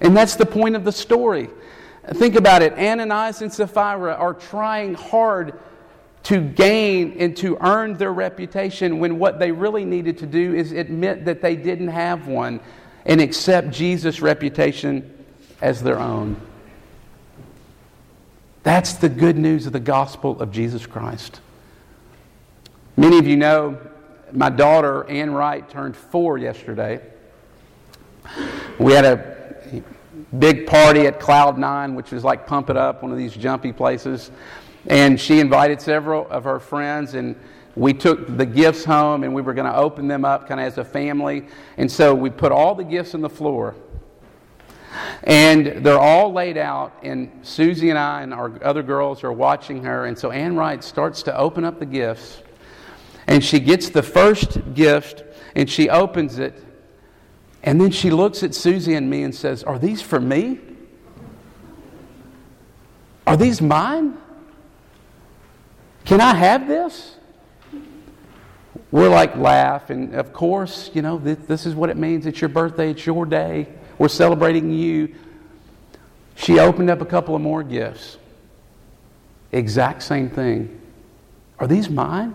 And 0.00 0.16
that's 0.16 0.36
the 0.36 0.46
point 0.46 0.76
of 0.76 0.84
the 0.84 0.92
story. 0.92 1.50
Think 2.14 2.34
about 2.34 2.62
it. 2.62 2.72
Ananias 2.72 3.40
and 3.42 3.52
Sapphira 3.52 4.14
are 4.14 4.34
trying 4.34 4.94
hard 4.94 5.58
to 6.24 6.40
gain 6.40 7.16
and 7.18 7.36
to 7.38 7.56
earn 7.60 7.94
their 7.94 8.12
reputation 8.12 8.98
when 8.98 9.18
what 9.18 9.38
they 9.38 9.52
really 9.52 9.84
needed 9.84 10.18
to 10.18 10.26
do 10.26 10.54
is 10.54 10.72
admit 10.72 11.24
that 11.24 11.40
they 11.40 11.56
didn't 11.56 11.88
have 11.88 12.26
one 12.26 12.60
and 13.06 13.20
accept 13.20 13.70
Jesus' 13.70 14.20
reputation 14.20 15.24
as 15.62 15.82
their 15.82 15.98
own. 15.98 16.36
That's 18.62 18.94
the 18.94 19.08
good 19.08 19.38
news 19.38 19.66
of 19.66 19.72
the 19.72 19.80
gospel 19.80 20.40
of 20.40 20.52
Jesus 20.52 20.86
Christ. 20.86 21.40
Many 22.96 23.18
of 23.18 23.26
you 23.26 23.36
know 23.36 23.78
my 24.32 24.50
daughter, 24.50 25.08
Ann 25.08 25.30
Wright, 25.32 25.68
turned 25.70 25.96
four 25.96 26.36
yesterday. 26.38 27.00
We 28.78 28.92
had 28.92 29.04
a 29.04 29.39
big 30.38 30.66
party 30.66 31.06
at 31.06 31.18
Cloud 31.18 31.58
Nine, 31.58 31.94
which 31.94 32.12
was 32.12 32.24
like 32.24 32.46
Pump 32.46 32.70
It 32.70 32.76
Up, 32.76 33.02
one 33.02 33.12
of 33.12 33.18
these 33.18 33.34
jumpy 33.34 33.72
places. 33.72 34.30
And 34.86 35.20
she 35.20 35.40
invited 35.40 35.80
several 35.80 36.28
of 36.30 36.44
her 36.44 36.58
friends, 36.58 37.14
and 37.14 37.36
we 37.76 37.92
took 37.92 38.36
the 38.36 38.46
gifts 38.46 38.84
home 38.84 39.24
and 39.24 39.34
we 39.34 39.42
were 39.42 39.54
going 39.54 39.70
to 39.70 39.76
open 39.76 40.08
them 40.08 40.24
up 40.24 40.48
kind 40.48 40.60
of 40.60 40.66
as 40.66 40.78
a 40.78 40.84
family. 40.84 41.46
And 41.76 41.90
so 41.90 42.14
we 42.14 42.30
put 42.30 42.52
all 42.52 42.74
the 42.74 42.84
gifts 42.84 43.14
on 43.14 43.20
the 43.20 43.28
floor. 43.28 43.74
And 45.22 45.84
they're 45.84 45.98
all 45.98 46.32
laid 46.32 46.56
out, 46.56 46.92
and 47.02 47.30
Susie 47.42 47.90
and 47.90 47.98
I 47.98 48.22
and 48.22 48.34
our 48.34 48.52
other 48.64 48.82
girls 48.82 49.22
are 49.22 49.32
watching 49.32 49.84
her. 49.84 50.06
And 50.06 50.18
so 50.18 50.30
Ann 50.30 50.56
Wright 50.56 50.82
starts 50.82 51.22
to 51.24 51.36
open 51.36 51.64
up 51.64 51.78
the 51.78 51.86
gifts, 51.86 52.42
and 53.26 53.44
she 53.44 53.60
gets 53.60 53.90
the 53.90 54.02
first 54.02 54.74
gift 54.74 55.22
and 55.54 55.68
she 55.68 55.88
opens 55.88 56.38
it. 56.38 56.64
And 57.62 57.80
then 57.80 57.90
she 57.90 58.10
looks 58.10 58.42
at 58.42 58.54
Susie 58.54 58.94
and 58.94 59.10
me 59.10 59.22
and 59.22 59.34
says, 59.34 59.62
Are 59.62 59.78
these 59.78 60.00
for 60.00 60.20
me? 60.20 60.58
Are 63.26 63.36
these 63.36 63.60
mine? 63.60 64.16
Can 66.04 66.20
I 66.20 66.34
have 66.34 66.66
this? 66.66 67.16
We're 68.90 69.08
like, 69.08 69.36
laugh. 69.36 69.90
And 69.90 70.14
of 70.14 70.32
course, 70.32 70.90
you 70.94 71.02
know, 71.02 71.18
this, 71.18 71.38
this 71.46 71.66
is 71.66 71.74
what 71.74 71.90
it 71.90 71.96
means. 71.96 72.26
It's 72.26 72.40
your 72.40 72.48
birthday, 72.48 72.90
it's 72.90 73.06
your 73.06 73.24
day. 73.24 73.68
We're 73.98 74.08
celebrating 74.08 74.72
you. 74.72 75.14
She 76.34 76.58
opened 76.58 76.90
up 76.90 77.00
a 77.00 77.06
couple 77.06 77.36
of 77.36 77.42
more 77.42 77.62
gifts. 77.62 78.16
Exact 79.52 80.02
same 80.02 80.30
thing. 80.30 80.80
Are 81.58 81.66
these 81.66 81.90
mine? 81.90 82.34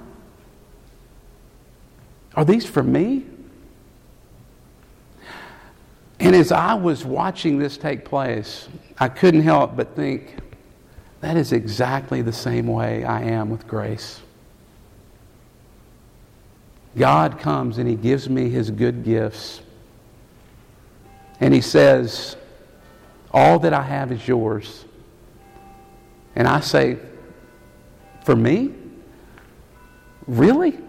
Are 2.36 2.46
these 2.46 2.66
for 2.66 2.84
me? 2.84 3.26
And 6.26 6.36
as 6.36 6.52
I 6.52 6.74
was 6.74 7.06
watching 7.06 7.60
this 7.60 7.78
take 7.78 8.04
place, 8.04 8.68
I 8.98 9.10
couldn't 9.10 9.44
help 9.44 9.76
but 9.76 9.96
think, 9.96 10.36
that 11.22 11.38
is 11.38 11.52
exactly 11.52 12.24
the 12.24 12.34
same 12.34 12.66
way 12.66 13.04
I 13.04 13.22
am 13.22 13.52
with 13.52 13.68
grace. 13.68 14.22
God 16.98 17.38
comes 17.38 17.78
and 17.78 17.88
He 17.88 17.94
gives 17.94 18.28
me 18.28 18.50
His 18.50 18.72
good 18.72 19.04
gifts. 19.04 19.62
And 21.42 21.54
He 21.54 21.62
says, 21.62 22.36
All 23.30 23.60
that 23.60 23.74
I 23.74 23.84
have 23.84 24.12
is 24.12 24.28
yours. 24.28 24.84
And 26.36 26.48
I 26.48 26.60
say, 26.62 26.98
For 28.24 28.36
me? 28.36 28.74
Really? 30.26 30.80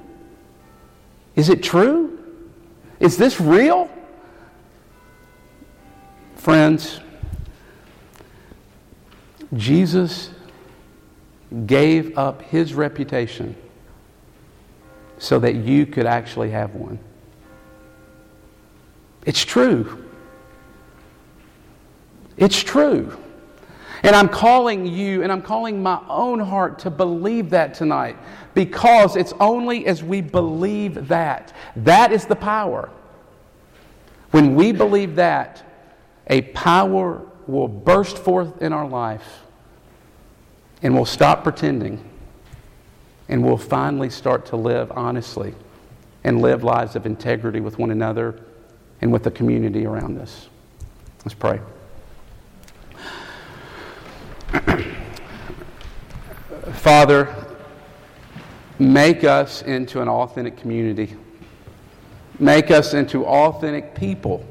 Is 1.34 1.50
it 1.50 1.62
true? 1.62 2.18
Is 3.00 3.18
this 3.18 3.38
real? 3.38 3.90
Friends, 6.46 7.00
Jesus 9.52 10.30
gave 11.66 12.16
up 12.16 12.40
his 12.40 12.72
reputation 12.72 13.56
so 15.18 15.40
that 15.40 15.56
you 15.56 15.86
could 15.86 16.06
actually 16.06 16.50
have 16.50 16.76
one. 16.76 17.00
It's 19.24 19.44
true. 19.44 20.04
It's 22.36 22.62
true. 22.62 23.18
And 24.04 24.14
I'm 24.14 24.28
calling 24.28 24.86
you 24.86 25.24
and 25.24 25.32
I'm 25.32 25.42
calling 25.42 25.82
my 25.82 26.00
own 26.08 26.38
heart 26.38 26.78
to 26.78 26.90
believe 26.90 27.50
that 27.50 27.74
tonight 27.74 28.16
because 28.54 29.16
it's 29.16 29.32
only 29.40 29.84
as 29.86 30.04
we 30.04 30.20
believe 30.20 31.08
that. 31.08 31.52
That 31.74 32.12
is 32.12 32.24
the 32.24 32.36
power. 32.36 32.88
When 34.30 34.54
we 34.54 34.70
believe 34.70 35.16
that, 35.16 35.64
a 36.26 36.42
power 36.42 37.22
will 37.46 37.68
burst 37.68 38.18
forth 38.18 38.60
in 38.60 38.72
our 38.72 38.88
life 38.88 39.42
and 40.82 40.94
we'll 40.94 41.04
stop 41.04 41.42
pretending 41.42 42.02
and 43.28 43.44
we'll 43.44 43.56
finally 43.56 44.10
start 44.10 44.46
to 44.46 44.56
live 44.56 44.92
honestly 44.92 45.54
and 46.24 46.42
live 46.42 46.64
lives 46.64 46.96
of 46.96 47.06
integrity 47.06 47.60
with 47.60 47.78
one 47.78 47.90
another 47.90 48.40
and 49.00 49.12
with 49.12 49.22
the 49.22 49.30
community 49.30 49.86
around 49.86 50.18
us. 50.18 50.48
Let's 51.24 51.34
pray. 51.34 51.60
Father, 56.72 57.34
make 58.78 59.24
us 59.24 59.62
into 59.62 60.02
an 60.02 60.08
authentic 60.08 60.56
community. 60.56 61.16
Make 62.38 62.70
us 62.70 62.94
into 62.94 63.24
authentic 63.24 63.94
people. 63.94 64.44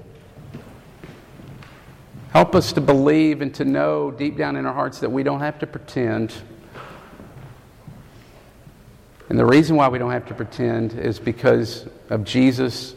Help 2.35 2.53
us 2.53 2.73
to 2.73 2.81
believe 2.81 3.41
and 3.41 3.55
to 3.55 3.63
know 3.63 4.11
deep 4.11 4.35
down 4.35 4.57
in 4.57 4.65
our 4.65 4.73
hearts 4.73 4.99
that 4.99 5.09
we 5.09 5.23
don't 5.23 5.39
have 5.39 5.57
to 5.57 5.65
pretend. 5.65 6.33
And 9.29 9.39
the 9.39 9.45
reason 9.45 9.77
why 9.77 9.87
we 9.87 9.99
don't 9.99 10.11
have 10.11 10.25
to 10.25 10.33
pretend 10.33 10.99
is 10.99 11.17
because 11.17 11.87
of 12.09 12.25
Jesus 12.25 12.93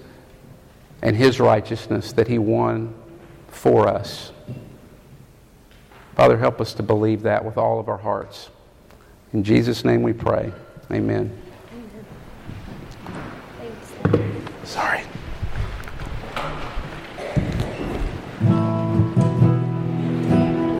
and 1.03 1.15
his 1.15 1.39
righteousness 1.39 2.11
that 2.15 2.27
he 2.27 2.37
won 2.37 2.93
for 3.47 3.87
us. 3.87 4.33
Father, 6.17 6.37
help 6.37 6.61
us 6.61 6.75
to 6.75 6.83
believe 6.83 7.23
that 7.23 7.45
with 7.45 7.57
all 7.57 7.79
of 7.79 7.89
our 7.89 7.97
hearts. 7.97 8.51
In 9.33 9.45
Jesus' 9.45 9.85
name 9.85 10.03
we 10.03 10.15
pray. 10.15 10.53
Amen. 10.91 11.31
Sorry. 14.65 15.05